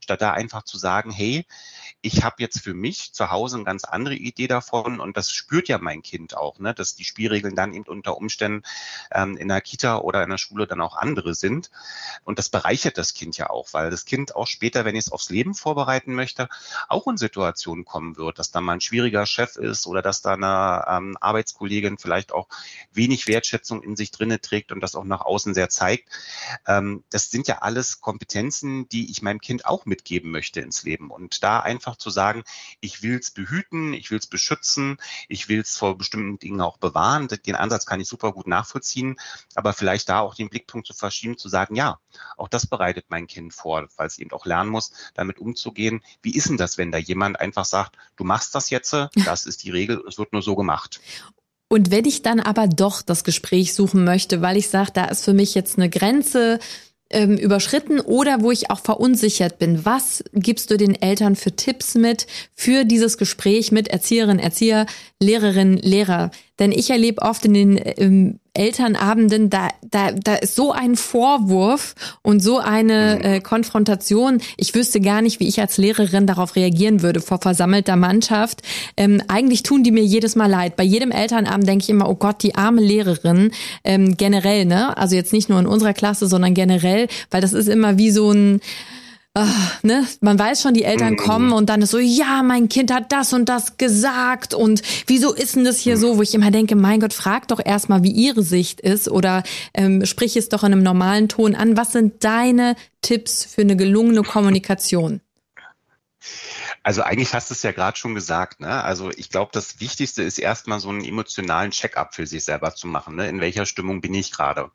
statt 0.00 0.22
da 0.22 0.30
einfach 0.30 0.62
zu 0.62 0.78
sagen, 0.78 1.10
hey, 1.10 1.44
ich 2.00 2.22
habe 2.22 2.36
jetzt 2.38 2.60
für 2.60 2.74
mich 2.74 3.12
zu 3.12 3.32
Hause 3.32 3.56
eine 3.56 3.64
ganz 3.64 3.82
andere 3.82 4.14
Idee 4.14 4.46
davon 4.46 5.00
und 5.00 5.16
das 5.16 5.32
spürt 5.32 5.66
ja 5.66 5.78
mein 5.78 6.02
Kind 6.02 6.36
auch, 6.36 6.60
ne, 6.60 6.72
dass 6.72 6.94
die 6.94 7.04
Spielregeln 7.04 7.56
dann 7.56 7.74
eben 7.74 7.86
unter 7.86 8.16
Umständen 8.16 8.62
ähm, 9.10 9.36
in 9.36 9.48
der 9.48 9.60
Kita 9.60 9.98
oder 9.98 10.22
in 10.22 10.30
der 10.30 10.38
Schule 10.38 10.68
dann 10.68 10.80
auch 10.80 10.96
andere 10.96 11.34
sind. 11.34 11.72
Und 12.22 12.38
das 12.38 12.48
bereichert 12.48 12.96
das 12.96 13.12
Kind 13.12 13.36
ja 13.36 13.50
auch, 13.50 13.72
weil 13.72 13.90
das 13.90 14.04
Kind 14.04 14.35
auch 14.36 14.46
später, 14.46 14.84
wenn 14.84 14.94
ich 14.94 15.06
es 15.06 15.12
aufs 15.12 15.30
Leben 15.30 15.54
vorbereiten 15.54 16.14
möchte, 16.14 16.48
auch 16.88 17.06
in 17.06 17.16
Situationen 17.16 17.84
kommen 17.84 18.16
wird, 18.16 18.38
dass 18.38 18.50
da 18.50 18.60
mal 18.60 18.74
ein 18.74 18.80
schwieriger 18.80 19.26
Chef 19.26 19.56
ist 19.56 19.86
oder 19.86 20.02
dass 20.02 20.22
da 20.22 20.34
eine 20.34 20.84
ähm, 20.88 21.16
Arbeitskollegin 21.20 21.98
vielleicht 21.98 22.32
auch 22.32 22.48
wenig 22.92 23.26
Wertschätzung 23.26 23.82
in 23.82 23.96
sich 23.96 24.10
drinne 24.10 24.40
trägt 24.40 24.72
und 24.72 24.80
das 24.80 24.94
auch 24.94 25.04
nach 25.04 25.22
außen 25.22 25.54
sehr 25.54 25.68
zeigt. 25.68 26.08
Ähm, 26.66 27.04
das 27.10 27.30
sind 27.30 27.48
ja 27.48 27.58
alles 27.58 28.00
Kompetenzen, 28.00 28.88
die 28.88 29.10
ich 29.10 29.22
meinem 29.22 29.40
Kind 29.40 29.66
auch 29.66 29.86
mitgeben 29.86 30.30
möchte 30.30 30.60
ins 30.60 30.82
Leben. 30.82 31.10
Und 31.10 31.42
da 31.42 31.60
einfach 31.60 31.96
zu 31.96 32.10
sagen, 32.10 32.44
ich 32.80 33.02
will 33.02 33.18
es 33.18 33.30
behüten, 33.30 33.92
ich 33.94 34.10
will 34.10 34.18
es 34.18 34.26
beschützen, 34.26 34.98
ich 35.28 35.48
will 35.48 35.60
es 35.60 35.76
vor 35.76 35.96
bestimmten 35.96 36.38
Dingen 36.38 36.60
auch 36.60 36.78
bewahren. 36.78 37.28
Den 37.28 37.56
Ansatz 37.56 37.86
kann 37.86 38.00
ich 38.00 38.08
super 38.08 38.32
gut 38.32 38.46
nachvollziehen, 38.46 39.16
aber 39.54 39.72
vielleicht 39.72 40.08
da 40.08 40.20
auch 40.20 40.34
den 40.34 40.48
Blickpunkt 40.48 40.86
zu 40.86 40.94
verschieben, 40.94 41.38
zu 41.38 41.48
sagen, 41.48 41.74
ja, 41.74 41.98
auch 42.36 42.48
das 42.48 42.66
bereitet 42.66 43.06
mein 43.08 43.26
Kind 43.26 43.54
vor, 43.54 43.86
weil 43.96 44.06
es 44.06 44.18
eben 44.26 44.36
auch 44.36 44.46
lernen 44.46 44.70
muss, 44.70 44.92
damit 45.14 45.38
umzugehen. 45.38 46.02
Wie 46.22 46.34
ist 46.34 46.48
denn 46.48 46.56
das, 46.56 46.78
wenn 46.78 46.92
da 46.92 46.98
jemand 46.98 47.40
einfach 47.40 47.64
sagt, 47.64 47.96
du 48.16 48.24
machst 48.24 48.54
das 48.54 48.70
jetzt, 48.70 48.94
das 49.24 49.46
ist 49.46 49.64
die 49.64 49.70
Regel, 49.70 50.02
es 50.08 50.18
wird 50.18 50.32
nur 50.32 50.42
so 50.42 50.54
gemacht. 50.54 51.00
Und 51.68 51.90
wenn 51.90 52.04
ich 52.04 52.22
dann 52.22 52.40
aber 52.40 52.68
doch 52.68 53.02
das 53.02 53.24
Gespräch 53.24 53.74
suchen 53.74 54.04
möchte, 54.04 54.40
weil 54.40 54.56
ich 54.56 54.68
sage, 54.68 54.92
da 54.92 55.06
ist 55.06 55.24
für 55.24 55.34
mich 55.34 55.54
jetzt 55.54 55.78
eine 55.78 55.90
Grenze 55.90 56.60
ähm, 57.10 57.36
überschritten 57.36 58.00
oder 58.00 58.40
wo 58.40 58.50
ich 58.50 58.70
auch 58.70 58.80
verunsichert 58.80 59.58
bin, 59.58 59.84
was 59.84 60.22
gibst 60.32 60.70
du 60.70 60.76
den 60.76 61.00
Eltern 61.00 61.36
für 61.36 61.54
Tipps 61.54 61.94
mit 61.94 62.26
für 62.54 62.84
dieses 62.84 63.18
Gespräch 63.18 63.72
mit 63.72 63.88
Erzieherinnen, 63.88 64.38
Erzieher, 64.38 64.86
Lehrerinnen, 65.20 65.78
Lehrer? 65.78 66.30
Denn 66.58 66.72
ich 66.72 66.90
erlebe 66.90 67.22
oft 67.22 67.44
in 67.44 67.54
den 67.54 67.80
ähm, 67.98 68.40
Elternabenden, 68.54 69.50
da, 69.50 69.68
da, 69.90 70.12
da 70.12 70.36
ist 70.36 70.56
so 70.56 70.72
ein 70.72 70.96
Vorwurf 70.96 71.94
und 72.22 72.42
so 72.42 72.58
eine 72.58 73.18
mhm. 73.18 73.24
äh, 73.24 73.40
Konfrontation. 73.40 74.40
Ich 74.56 74.74
wüsste 74.74 75.00
gar 75.00 75.20
nicht, 75.20 75.40
wie 75.40 75.48
ich 75.48 75.60
als 75.60 75.76
Lehrerin 75.76 76.26
darauf 76.26 76.56
reagieren 76.56 77.02
würde 77.02 77.20
vor 77.20 77.38
versammelter 77.38 77.96
Mannschaft. 77.96 78.62
Ähm, 78.96 79.22
eigentlich 79.28 79.62
tun 79.62 79.82
die 79.82 79.92
mir 79.92 80.04
jedes 80.04 80.36
Mal 80.36 80.50
leid. 80.50 80.76
Bei 80.76 80.84
jedem 80.84 81.10
Elternabend 81.10 81.68
denke 81.68 81.82
ich 81.82 81.90
immer, 81.90 82.08
oh 82.08 82.14
Gott, 82.14 82.42
die 82.42 82.54
arme 82.54 82.80
Lehrerin. 82.80 83.50
Ähm, 83.84 84.16
generell, 84.16 84.64
ne? 84.64 84.96
Also 84.96 85.14
jetzt 85.14 85.34
nicht 85.34 85.50
nur 85.50 85.60
in 85.60 85.66
unserer 85.66 85.92
Klasse, 85.92 86.26
sondern 86.26 86.54
generell, 86.54 87.08
weil 87.30 87.42
das 87.42 87.52
ist 87.52 87.68
immer 87.68 87.98
wie 87.98 88.10
so 88.10 88.30
ein 88.30 88.60
ach, 89.38 89.82
ne, 89.82 90.06
man 90.22 90.38
weiß 90.38 90.62
schon, 90.62 90.72
die 90.72 90.84
Eltern 90.84 91.12
mhm. 91.12 91.16
kommen 91.18 91.52
und 91.52 91.68
dann 91.68 91.82
ist 91.82 91.90
so, 91.90 91.98
ja, 91.98 92.42
mein 92.42 92.70
Kind 92.70 92.90
hat 92.90 93.12
das 93.12 93.34
und 93.34 93.50
das 93.50 93.76
gesagt 93.76 94.54
und 94.54 94.80
wieso 95.06 95.34
ist 95.34 95.56
denn 95.56 95.64
das 95.64 95.78
hier 95.78 95.96
mhm. 95.96 96.00
so, 96.00 96.16
wo 96.16 96.22
ich 96.22 96.34
immer 96.34 96.50
denke, 96.50 96.74
mein 96.74 97.00
Gott, 97.00 97.12
frag 97.12 97.46
doch 97.48 97.60
erstmal, 97.62 98.02
wie 98.02 98.12
ihre 98.12 98.42
Sicht 98.42 98.80
ist 98.80 99.10
oder 99.10 99.42
ähm, 99.74 100.06
sprich 100.06 100.36
es 100.36 100.48
doch 100.48 100.64
in 100.64 100.72
einem 100.72 100.82
normalen 100.82 101.28
Ton 101.28 101.54
an. 101.54 101.76
Was 101.76 101.92
sind 101.92 102.24
deine 102.24 102.76
Tipps 103.02 103.44
für 103.44 103.60
eine 103.60 103.76
gelungene 103.76 104.22
Kommunikation? 104.22 105.20
Also 106.86 107.02
eigentlich 107.02 107.34
hast 107.34 107.50
du 107.50 107.54
es 107.54 107.64
ja 107.64 107.72
gerade 107.72 107.98
schon 107.98 108.14
gesagt. 108.14 108.60
Ne? 108.60 108.84
Also 108.84 109.10
ich 109.10 109.28
glaube, 109.28 109.50
das 109.52 109.80
Wichtigste 109.80 110.22
ist 110.22 110.38
erstmal 110.38 110.78
so 110.78 110.88
einen 110.88 111.04
emotionalen 111.04 111.72
Check-up 111.72 112.14
für 112.14 112.28
sich 112.28 112.44
selber 112.44 112.76
zu 112.76 112.86
machen. 112.86 113.16
Ne? 113.16 113.28
In 113.28 113.40
welcher 113.40 113.66
Stimmung 113.66 114.00
bin 114.00 114.14
ich 114.14 114.30
gerade? 114.30 114.70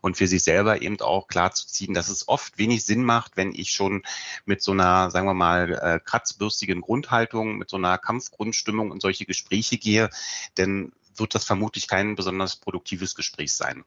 Und 0.00 0.16
für 0.16 0.26
sich 0.26 0.42
selber 0.42 0.82
eben 0.82 1.00
auch 1.00 1.28
klar 1.28 1.52
zu 1.52 1.68
ziehen, 1.68 1.94
dass 1.94 2.08
es 2.08 2.26
oft 2.26 2.58
wenig 2.58 2.84
Sinn 2.84 3.04
macht, 3.04 3.36
wenn 3.36 3.54
ich 3.54 3.70
schon 3.70 4.02
mit 4.44 4.60
so 4.60 4.72
einer, 4.72 5.12
sagen 5.12 5.28
wir 5.28 5.34
mal, 5.34 5.72
äh, 5.80 6.00
kratzbürstigen 6.04 6.80
Grundhaltung, 6.80 7.58
mit 7.58 7.70
so 7.70 7.76
einer 7.76 7.96
Kampfgrundstimmung 7.96 8.90
in 8.90 8.98
solche 8.98 9.24
Gespräche 9.24 9.78
gehe, 9.78 10.10
denn 10.58 10.90
wird 11.14 11.36
das 11.36 11.44
vermutlich 11.44 11.86
kein 11.86 12.16
besonders 12.16 12.56
produktives 12.56 13.14
Gespräch 13.14 13.52
sein. 13.52 13.84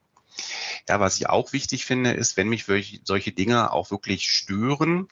Ja, 0.88 1.00
was 1.00 1.18
ich 1.18 1.30
auch 1.30 1.54
wichtig 1.54 1.86
finde, 1.86 2.12
ist, 2.12 2.38
wenn 2.38 2.50
mich 2.50 2.66
solche 3.04 3.32
Dinge 3.32 3.72
auch 3.72 3.92
wirklich 3.92 4.30
stören, 4.30 5.08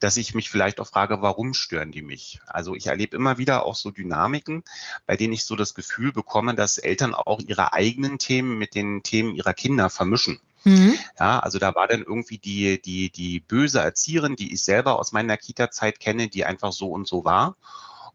dass 0.00 0.16
ich 0.16 0.34
mich 0.34 0.50
vielleicht 0.50 0.80
auch 0.80 0.86
frage, 0.86 1.22
warum 1.22 1.54
stören 1.54 1.92
die 1.92 2.02
mich? 2.02 2.40
Also 2.46 2.74
ich 2.74 2.86
erlebe 2.86 3.16
immer 3.16 3.38
wieder 3.38 3.64
auch 3.64 3.74
so 3.74 3.90
Dynamiken, 3.90 4.62
bei 5.06 5.16
denen 5.16 5.32
ich 5.32 5.44
so 5.44 5.56
das 5.56 5.74
Gefühl 5.74 6.12
bekomme, 6.12 6.54
dass 6.54 6.78
Eltern 6.78 7.14
auch 7.14 7.40
ihre 7.40 7.72
eigenen 7.72 8.18
Themen 8.18 8.58
mit 8.58 8.74
den 8.74 9.02
Themen 9.02 9.34
ihrer 9.34 9.54
Kinder 9.54 9.90
vermischen. 9.90 10.40
Mhm. 10.64 10.98
Ja, 11.18 11.38
also 11.38 11.58
da 11.58 11.74
war 11.74 11.86
dann 11.86 12.02
irgendwie 12.02 12.38
die, 12.38 12.80
die, 12.82 13.10
die 13.10 13.40
böse 13.40 13.80
Erzieherin, 13.80 14.36
die 14.36 14.52
ich 14.52 14.62
selber 14.62 14.98
aus 14.98 15.12
meiner 15.12 15.36
Kita-Zeit 15.36 16.00
kenne, 16.00 16.28
die 16.28 16.44
einfach 16.44 16.72
so 16.72 16.90
und 16.90 17.06
so 17.06 17.24
war 17.24 17.56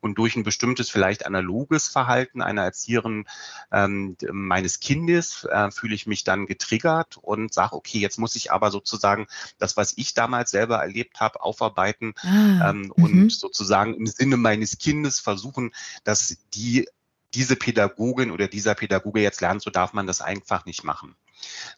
und 0.02 0.18
durch 0.18 0.36
ein 0.36 0.44
bestimmtes 0.44 0.90
vielleicht 0.90 1.26
analoges 1.26 1.88
Verhalten 1.88 2.42
einer 2.42 2.64
Erzieherin 2.64 3.26
ähm, 3.72 4.18
meines 4.32 4.80
Kindes 4.80 5.46
äh, 5.46 5.72
fühle 5.72 5.96
ich 5.96 6.08
mich 6.08 6.24
dann 6.24 6.48
getriggert 6.48 7.18
und 7.18 7.54
sage, 7.54 7.76
okay, 7.76 8.00
jetzt 8.00 8.20
muss 8.20 8.36
ich 8.36 8.52
aber 8.52 8.72
sozusagen 8.72 9.28
das, 9.60 9.78
was 9.78 9.94
ich 9.96 10.14
damals 10.14 10.52
selber 10.52 10.78
erlebt 10.78 11.20
habe, 11.20 11.42
aufarbeiten 11.42 12.14
ah, 12.24 12.72
ähm, 12.72 12.92
und 12.92 13.14
mhm. 13.14 13.30
sozusagen 13.30 13.94
im 13.94 14.08
Sinne 14.08 14.38
meines 14.38 14.78
Kindes 14.80 15.20
versuchen, 15.20 15.72
dass 16.04 16.38
die 16.54 16.88
diese 17.34 17.56
Pädagogin 17.56 18.32
oder 18.32 18.48
dieser 18.48 18.76
Pädagoge 18.76 19.22
jetzt 19.22 19.40
lernt, 19.40 19.62
so 19.62 19.70
darf 19.70 19.94
man 19.94 20.06
das 20.06 20.20
einfach 20.20 20.66
nicht 20.66 20.84
machen. 20.84 21.16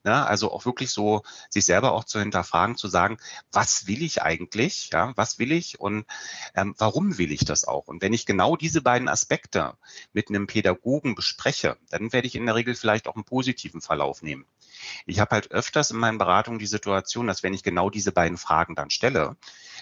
Ne? 0.03 0.25
Also 0.25 0.51
auch 0.51 0.65
wirklich 0.65 0.91
so 0.91 1.23
sich 1.49 1.65
selber 1.65 1.93
auch 1.93 2.03
zu 2.03 2.19
hinterfragen, 2.19 2.77
zu 2.77 2.87
sagen, 2.87 3.17
was 3.51 3.87
will 3.87 4.01
ich 4.01 4.21
eigentlich? 4.21 4.89
Ja, 4.91 5.13
was 5.15 5.39
will 5.39 5.51
ich 5.51 5.79
und 5.79 6.05
ähm, 6.55 6.75
warum 6.77 7.17
will 7.17 7.31
ich 7.31 7.45
das 7.45 7.65
auch? 7.65 7.87
Und 7.87 8.01
wenn 8.01 8.13
ich 8.13 8.25
genau 8.25 8.55
diese 8.55 8.81
beiden 8.81 9.07
Aspekte 9.07 9.75
mit 10.13 10.29
einem 10.29 10.47
Pädagogen 10.47 11.15
bespreche, 11.15 11.77
dann 11.89 12.13
werde 12.13 12.27
ich 12.27 12.35
in 12.35 12.45
der 12.45 12.55
Regel 12.55 12.75
vielleicht 12.75 13.07
auch 13.07 13.15
einen 13.15 13.25
positiven 13.25 13.81
Verlauf 13.81 14.21
nehmen. 14.21 14.45
Ich 15.05 15.19
habe 15.19 15.31
halt 15.31 15.51
öfters 15.51 15.91
in 15.91 15.97
meinen 15.97 16.17
Beratungen 16.17 16.59
die 16.59 16.65
Situation, 16.65 17.27
dass 17.27 17.43
wenn 17.43 17.53
ich 17.53 17.63
genau 17.63 17.89
diese 17.89 18.11
beiden 18.11 18.37
Fragen 18.37 18.75
dann 18.75 18.89
stelle, 18.89 19.37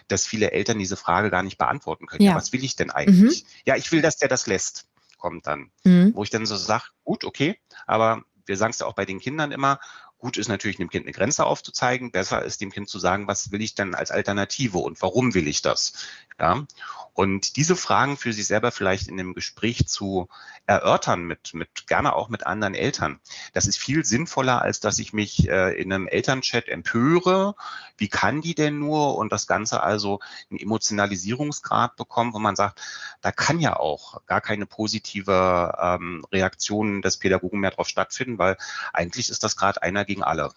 dass 0.07 0.25
viele 0.25 0.51
Eltern 0.51 0.79
diese 0.79 0.97
Frage 0.97 1.29
gar 1.29 1.43
nicht 1.43 1.57
beantworten 1.57 2.05
können. 2.05 2.23
Ja, 2.23 2.31
ja 2.31 2.37
was 2.37 2.53
will 2.53 2.63
ich 2.63 2.75
denn 2.75 2.91
eigentlich? 2.91 3.43
Mhm. 3.43 3.47
Ja, 3.65 3.75
ich 3.75 3.91
will, 3.91 4.01
dass 4.01 4.17
der 4.17 4.29
das 4.29 4.47
lässt 4.47 4.87
kommt 5.21 5.47
dann, 5.47 5.71
mhm. 5.83 6.13
wo 6.15 6.23
ich 6.23 6.31
dann 6.31 6.45
so 6.45 6.57
sage, 6.57 6.85
gut, 7.03 7.23
okay, 7.23 7.57
aber 7.85 8.23
wir 8.45 8.57
sagen 8.57 8.71
es 8.71 8.79
ja 8.79 8.85
auch 8.85 8.93
bei 8.95 9.05
den 9.05 9.19
Kindern 9.19 9.51
immer, 9.51 9.79
gut 10.21 10.37
ist 10.37 10.47
natürlich 10.47 10.77
dem 10.77 10.89
Kind 10.89 11.05
eine 11.05 11.13
Grenze 11.13 11.45
aufzuzeigen, 11.45 12.11
besser 12.11 12.43
ist 12.43 12.61
dem 12.61 12.71
Kind 12.71 12.87
zu 12.87 12.99
sagen, 12.99 13.27
was 13.27 13.51
will 13.51 13.61
ich 13.61 13.75
denn 13.75 13.95
als 13.95 14.11
Alternative 14.11 14.77
und 14.77 15.01
warum 15.01 15.33
will 15.33 15.47
ich 15.47 15.61
das? 15.61 15.93
Ja. 16.39 16.65
Und 17.13 17.57
diese 17.57 17.75
Fragen 17.75 18.17
für 18.17 18.31
sich 18.31 18.47
selber 18.47 18.71
vielleicht 18.71 19.07
in 19.07 19.17
dem 19.17 19.33
Gespräch 19.33 19.87
zu 19.87 20.29
erörtern 20.65 21.23
mit, 21.23 21.53
mit 21.53 21.87
gerne 21.87 22.13
auch 22.13 22.29
mit 22.29 22.45
anderen 22.45 22.73
Eltern, 22.73 23.19
das 23.53 23.67
ist 23.67 23.77
viel 23.77 24.05
sinnvoller, 24.05 24.61
als 24.61 24.79
dass 24.79 24.97
ich 24.97 25.11
mich 25.11 25.49
äh, 25.49 25.73
in 25.79 25.91
einem 25.91 26.07
Elternchat 26.07 26.69
empöre. 26.69 27.55
Wie 27.97 28.07
kann 28.07 28.41
die 28.41 28.55
denn 28.55 28.79
nur? 28.79 29.17
Und 29.17 29.31
das 29.31 29.45
Ganze 29.45 29.83
also 29.83 30.19
einen 30.49 30.59
Emotionalisierungsgrad 30.59 31.95
bekommen, 31.95 32.33
wo 32.33 32.39
man 32.39 32.55
sagt, 32.55 32.81
da 33.21 33.31
kann 33.31 33.59
ja 33.59 33.75
auch 33.75 34.25
gar 34.25 34.41
keine 34.41 34.65
positive 34.65 35.77
ähm, 35.81 36.25
Reaktion 36.31 37.01
des 37.01 37.17
Pädagogen 37.17 37.59
mehr 37.59 37.71
drauf 37.71 37.89
stattfinden, 37.89 38.37
weil 38.37 38.57
eigentlich 38.93 39.29
ist 39.29 39.43
das 39.43 39.57
gerade 39.57 39.81
einer 39.81 40.05
gegen 40.11 40.23
alle. 40.23 40.49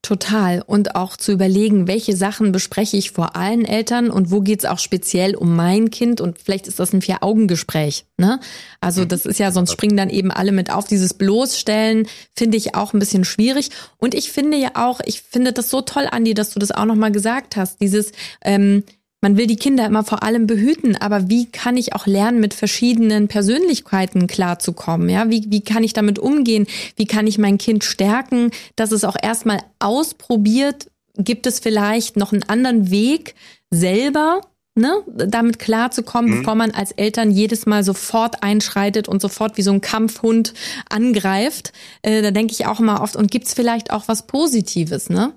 Total. 0.00 0.62
Und 0.66 0.96
auch 0.96 1.16
zu 1.16 1.30
überlegen, 1.30 1.86
welche 1.86 2.16
Sachen 2.16 2.50
bespreche 2.50 2.96
ich 2.96 3.12
vor 3.12 3.36
allen 3.36 3.64
Eltern 3.64 4.10
und 4.10 4.32
wo 4.32 4.40
geht's 4.40 4.64
auch 4.64 4.80
speziell 4.80 5.36
um 5.36 5.54
mein 5.54 5.90
Kind 5.90 6.20
und 6.20 6.40
vielleicht 6.40 6.66
ist 6.66 6.80
das 6.80 6.92
ein 6.92 7.02
Vier-Augen-Gespräch. 7.02 8.04
Ne? 8.16 8.40
Also 8.80 9.02
mhm. 9.02 9.08
das 9.08 9.26
ist 9.26 9.38
ja, 9.38 9.52
sonst 9.52 9.70
springen 9.70 9.96
dann 9.96 10.10
eben 10.10 10.32
alle 10.32 10.50
mit 10.50 10.72
auf. 10.72 10.88
Dieses 10.88 11.14
Bloßstellen 11.14 12.08
finde 12.34 12.56
ich 12.56 12.74
auch 12.74 12.92
ein 12.94 12.98
bisschen 12.98 13.24
schwierig. 13.24 13.70
Und 13.96 14.14
ich 14.14 14.32
finde 14.32 14.56
ja 14.56 14.70
auch, 14.74 15.00
ich 15.04 15.22
finde 15.22 15.52
das 15.52 15.70
so 15.70 15.82
toll, 15.82 16.08
Andi, 16.10 16.34
dass 16.34 16.50
du 16.50 16.58
das 16.58 16.72
auch 16.72 16.84
nochmal 16.86 17.12
gesagt 17.12 17.54
hast. 17.54 17.80
Dieses, 17.80 18.10
ähm, 18.42 18.82
man 19.22 19.36
will 19.36 19.46
die 19.46 19.56
Kinder 19.56 19.86
immer 19.86 20.02
vor 20.02 20.24
allem 20.24 20.46
behüten, 20.46 20.96
aber 20.96 21.30
wie 21.30 21.46
kann 21.46 21.76
ich 21.76 21.94
auch 21.94 22.06
lernen, 22.06 22.40
mit 22.40 22.54
verschiedenen 22.54 23.28
Persönlichkeiten 23.28 24.26
klarzukommen? 24.26 25.08
Ja, 25.08 25.30
wie, 25.30 25.46
wie 25.48 25.62
kann 25.62 25.84
ich 25.84 25.92
damit 25.92 26.18
umgehen? 26.18 26.66
Wie 26.96 27.06
kann 27.06 27.28
ich 27.28 27.38
mein 27.38 27.56
Kind 27.56 27.84
stärken, 27.84 28.50
dass 28.74 28.90
es 28.90 29.04
auch 29.04 29.16
erstmal 29.20 29.60
ausprobiert? 29.78 30.88
Gibt 31.16 31.46
es 31.46 31.60
vielleicht 31.60 32.16
noch 32.16 32.32
einen 32.32 32.42
anderen 32.42 32.90
Weg 32.90 33.36
selber, 33.70 34.40
ne, 34.74 35.02
damit 35.06 35.60
klarzukommen, 35.60 36.32
mhm. 36.32 36.38
bevor 36.38 36.56
man 36.56 36.72
als 36.72 36.90
Eltern 36.90 37.30
jedes 37.30 37.64
Mal 37.64 37.84
sofort 37.84 38.42
einschreitet 38.42 39.06
und 39.06 39.22
sofort 39.22 39.56
wie 39.56 39.62
so 39.62 39.72
ein 39.72 39.80
Kampfhund 39.80 40.52
angreift? 40.90 41.72
Äh, 42.02 42.22
da 42.22 42.32
denke 42.32 42.54
ich 42.54 42.66
auch 42.66 42.80
immer 42.80 43.00
oft, 43.00 43.14
und 43.14 43.30
gibt's 43.30 43.54
vielleicht 43.54 43.92
auch 43.92 44.08
was 44.08 44.26
Positives, 44.26 45.10
ne? 45.10 45.32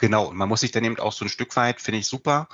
Genau, 0.00 0.28
und 0.28 0.36
man 0.36 0.48
muss 0.48 0.60
sich 0.60 0.70
dann 0.70 0.82
eben 0.82 0.98
auch 0.98 1.12
so 1.12 1.26
ein 1.26 1.28
Stück 1.28 1.54
weit, 1.56 1.82
finde 1.82 1.98
ich 1.98 2.06
super, 2.06 2.48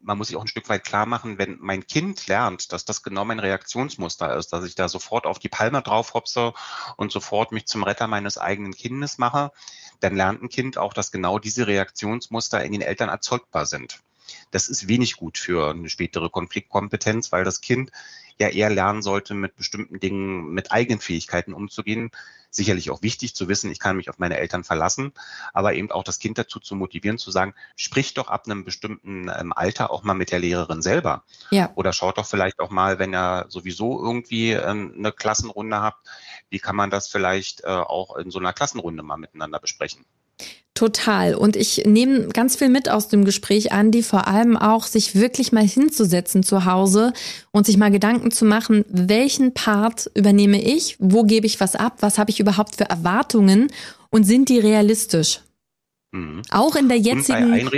man 0.00 0.16
muss 0.16 0.28
sich 0.28 0.36
auch 0.36 0.42
ein 0.42 0.46
Stück 0.46 0.68
weit 0.68 0.84
klar 0.84 1.04
machen, 1.04 1.36
wenn 1.36 1.58
mein 1.60 1.84
Kind 1.84 2.28
lernt, 2.28 2.72
dass 2.72 2.84
das 2.84 3.02
genau 3.02 3.24
mein 3.24 3.40
Reaktionsmuster 3.40 4.36
ist, 4.36 4.52
dass 4.52 4.64
ich 4.64 4.76
da 4.76 4.88
sofort 4.88 5.26
auf 5.26 5.40
die 5.40 5.48
Palme 5.48 5.82
drauf 5.82 6.14
hopse 6.14 6.54
und 6.96 7.10
sofort 7.10 7.50
mich 7.50 7.66
zum 7.66 7.82
Retter 7.82 8.06
meines 8.06 8.38
eigenen 8.38 8.72
Kindes 8.72 9.18
mache, 9.18 9.50
dann 9.98 10.14
lernt 10.14 10.44
ein 10.44 10.48
Kind 10.48 10.78
auch, 10.78 10.92
dass 10.94 11.10
genau 11.10 11.40
diese 11.40 11.66
Reaktionsmuster 11.66 12.62
in 12.62 12.70
den 12.70 12.82
Eltern 12.82 13.08
erzeugbar 13.08 13.66
sind. 13.66 13.98
Das 14.50 14.68
ist 14.68 14.88
wenig 14.88 15.16
gut 15.16 15.38
für 15.38 15.70
eine 15.70 15.88
spätere 15.88 16.30
Konfliktkompetenz, 16.30 17.32
weil 17.32 17.44
das 17.44 17.60
Kind 17.60 17.90
ja 18.38 18.48
eher 18.48 18.70
lernen 18.70 19.02
sollte, 19.02 19.34
mit 19.34 19.56
bestimmten 19.56 20.00
Dingen, 20.00 20.52
mit 20.52 20.72
eigenen 20.72 21.00
Fähigkeiten 21.00 21.52
umzugehen. 21.52 22.10
Sicherlich 22.50 22.90
auch 22.90 23.00
wichtig 23.00 23.34
zu 23.34 23.48
wissen, 23.48 23.70
ich 23.70 23.78
kann 23.78 23.96
mich 23.96 24.10
auf 24.10 24.18
meine 24.18 24.36
Eltern 24.36 24.62
verlassen, 24.62 25.12
aber 25.54 25.72
eben 25.72 25.90
auch 25.90 26.04
das 26.04 26.18
Kind 26.18 26.36
dazu 26.36 26.60
zu 26.60 26.74
motivieren, 26.74 27.16
zu 27.16 27.30
sagen, 27.30 27.54
sprich 27.76 28.12
doch 28.12 28.28
ab 28.28 28.44
einem 28.44 28.64
bestimmten 28.64 29.30
ähm, 29.34 29.54
Alter 29.54 29.90
auch 29.90 30.02
mal 30.02 30.12
mit 30.14 30.32
der 30.32 30.40
Lehrerin 30.40 30.82
selber. 30.82 31.24
Ja. 31.50 31.70
Oder 31.76 31.94
schaut 31.94 32.18
doch 32.18 32.26
vielleicht 32.26 32.60
auch 32.60 32.70
mal, 32.70 32.98
wenn 32.98 33.14
ihr 33.14 33.46
sowieso 33.48 34.02
irgendwie 34.02 34.52
ähm, 34.52 34.94
eine 34.98 35.12
Klassenrunde 35.12 35.80
habt, 35.80 36.06
wie 36.50 36.58
kann 36.58 36.76
man 36.76 36.90
das 36.90 37.08
vielleicht 37.08 37.64
äh, 37.64 37.68
auch 37.68 38.16
in 38.16 38.30
so 38.30 38.38
einer 38.38 38.52
Klassenrunde 38.52 39.02
mal 39.02 39.16
miteinander 39.16 39.58
besprechen? 39.58 40.04
Total. 40.74 41.34
Und 41.34 41.54
ich 41.54 41.82
nehme 41.84 42.28
ganz 42.28 42.56
viel 42.56 42.70
mit 42.70 42.88
aus 42.88 43.08
dem 43.08 43.26
Gespräch, 43.26 43.72
Andi, 43.72 44.02
vor 44.02 44.26
allem 44.26 44.56
auch, 44.56 44.86
sich 44.86 45.14
wirklich 45.14 45.52
mal 45.52 45.66
hinzusetzen 45.66 46.42
zu 46.42 46.64
Hause 46.64 47.12
und 47.50 47.66
sich 47.66 47.76
mal 47.76 47.90
Gedanken 47.90 48.30
zu 48.30 48.46
machen, 48.46 48.84
welchen 48.88 49.52
Part 49.52 50.10
übernehme 50.14 50.62
ich, 50.62 50.96
wo 50.98 51.24
gebe 51.24 51.46
ich 51.46 51.60
was 51.60 51.76
ab, 51.76 51.98
was 52.00 52.18
habe 52.18 52.30
ich 52.30 52.40
überhaupt 52.40 52.76
für 52.76 52.88
Erwartungen 52.88 53.70
und 54.10 54.24
sind 54.24 54.48
die 54.48 54.58
realistisch? 54.58 55.40
Mhm. 56.12 56.40
Auch 56.50 56.74
in 56.74 56.88
der 56.88 56.98
jetzigen 56.98 57.70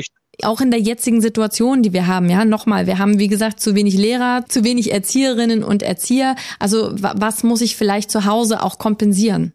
auch 0.43 0.61
in 0.61 0.71
der 0.71 0.81
jetzigen 0.81 1.21
Situation, 1.21 1.83
die 1.83 1.93
wir 1.93 2.07
haben, 2.09 2.29
ja, 2.29 2.45
nochmal, 2.45 2.87
wir 2.87 2.99
haben, 2.99 3.19
wie 3.21 3.29
gesagt, 3.29 3.61
zu 3.61 3.75
wenig 3.75 3.95
Lehrer, 3.95 4.45
zu 4.49 4.65
wenig 4.65 4.93
Erzieherinnen 4.93 5.63
und 5.63 5.83
Erzieher. 5.83 6.35
Also 6.59 6.91
was 6.93 7.45
muss 7.45 7.61
ich 7.61 7.77
vielleicht 7.77 8.11
zu 8.11 8.25
Hause 8.25 8.63
auch 8.63 8.79
kompensieren? 8.79 9.53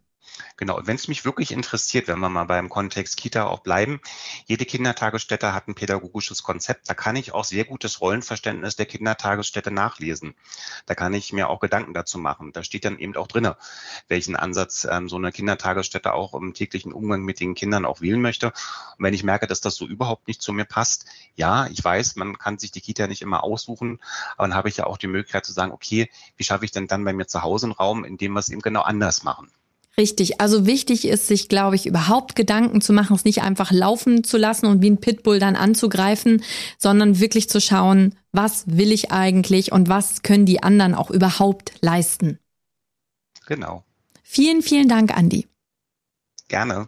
Genau, 0.60 0.78
wenn 0.84 0.98
es 0.98 1.08
mich 1.08 1.24
wirklich 1.24 1.54
interessiert, 1.54 2.10
wenn 2.10 2.19
wir 2.19 2.28
mal 2.28 2.43
beim 2.43 2.67
Kontext 2.67 3.15
Kita 3.15 3.45
auch 3.45 3.62
bleiben, 3.62 4.02
jede 4.45 4.65
Kindertagesstätte 4.65 5.54
hat 5.54 5.69
ein 5.69 5.74
pädagogisches 5.74 6.43
Konzept. 6.43 6.89
Da 6.89 6.93
kann 6.93 7.15
ich 7.15 7.34
auch 7.34 7.45
sehr 7.45 7.63
gutes 7.63 8.02
Rollenverständnis 8.02 8.76
der 8.76 8.86
Kindertagesstätte 8.86 9.72
nachlesen. 9.72 10.36
Da 10.86 10.95
kann 10.95 11.13
ich 11.13 11.32
mir 11.32 11.48
auch 11.48 11.62
Gedanken 11.62 11.93
dazu 11.93 12.17
machen. 12.17 12.52
Da 12.52 12.62
steht 12.62 12.84
dann 12.84 13.00
eben 13.00 13.15
auch 13.15 13.28
drinne, 13.28 13.56
welchen 14.10 14.36
Ansatz 14.36 14.86
ähm, 14.91 15.08
so 15.08 15.15
eine 15.15 15.32
Kindertagesstätte 15.32 16.12
auch 16.12 16.34
im 16.34 16.54
täglichen 16.54 16.91
Umgang 16.91 17.24
mit 17.24 17.39
den 17.39 17.56
Kindern 17.56 17.86
auch 17.86 18.02
wählen 18.02 18.19
möchte. 18.19 18.48
Und 18.48 19.06
wenn 19.06 19.13
ich 19.13 19.24
merke, 19.24 19.48
dass 19.48 19.62
das 19.62 19.76
so 19.76 19.88
überhaupt 19.88 20.28
nicht 20.28 20.41
zu 20.41 20.52
mir 20.52 20.65
passt, 20.65 21.06
ja, 21.36 21.67
ich 21.67 21.82
weiß, 21.82 22.17
man 22.17 22.38
kann 22.38 22.58
sich 22.58 22.72
die 22.72 22.82
Kita 22.82 23.08
nicht 23.08 23.22
immer 23.22 23.45
aussuchen, 23.45 24.02
aber 24.36 24.50
dann 24.50 24.58
habe 24.58 24.67
ich 24.67 24.76
ja 24.76 24.88
auch 24.88 24.98
die 24.98 25.08
Möglichkeit 25.08 25.45
zu 25.45 25.54
sagen, 25.54 25.72
okay, 25.72 26.10
wie 26.36 26.43
schaffe 26.43 26.65
ich 26.65 26.72
denn 26.72 26.88
dann 26.88 27.06
bei 27.06 27.13
mir 27.13 27.28
zu 27.28 27.43
Hause 27.43 27.67
einen 27.67 27.72
Raum, 27.72 28.04
in 28.04 28.17
dem 28.17 28.34
wir 28.34 28.41
es 28.41 28.50
eben 28.50 28.60
genau 28.60 28.82
anders 28.82 29.24
machen? 29.24 29.50
Richtig. 29.97 30.39
Also 30.39 30.65
wichtig 30.65 31.06
ist, 31.06 31.28
sich, 31.28 31.49
glaube 31.49 31.75
ich, 31.75 31.86
überhaupt 31.86 32.36
Gedanken 32.36 32.80
zu 32.80 32.93
machen, 32.93 33.15
es 33.15 33.25
nicht 33.25 33.41
einfach 33.41 33.71
laufen 33.71 34.23
zu 34.23 34.38
lassen 34.38 34.65
und 34.65 34.82
wie 34.82 34.89
ein 34.89 35.02
Pitbull 35.02 35.39
dann 35.39 35.56
anzugreifen, 35.56 36.43
sondern 36.78 37.19
wirklich 37.19 37.49
zu 37.49 37.60
schauen, 37.60 38.15
was 38.32 38.63
will 38.67 38.91
ich 38.91 39.12
eigentlich 39.12 39.71
und 39.71 39.89
was 39.89 40.21
können 40.21 40.45
die 40.45 40.63
anderen 40.63 40.95
auch 40.95 41.12
überhaupt 41.12 41.73
leisten. 41.82 42.39
Genau. 43.45 43.84
Vielen, 44.23 44.62
vielen 44.62 44.88
Dank, 44.88 45.17
Andi. 45.17 45.47
Gerne. 46.47 46.88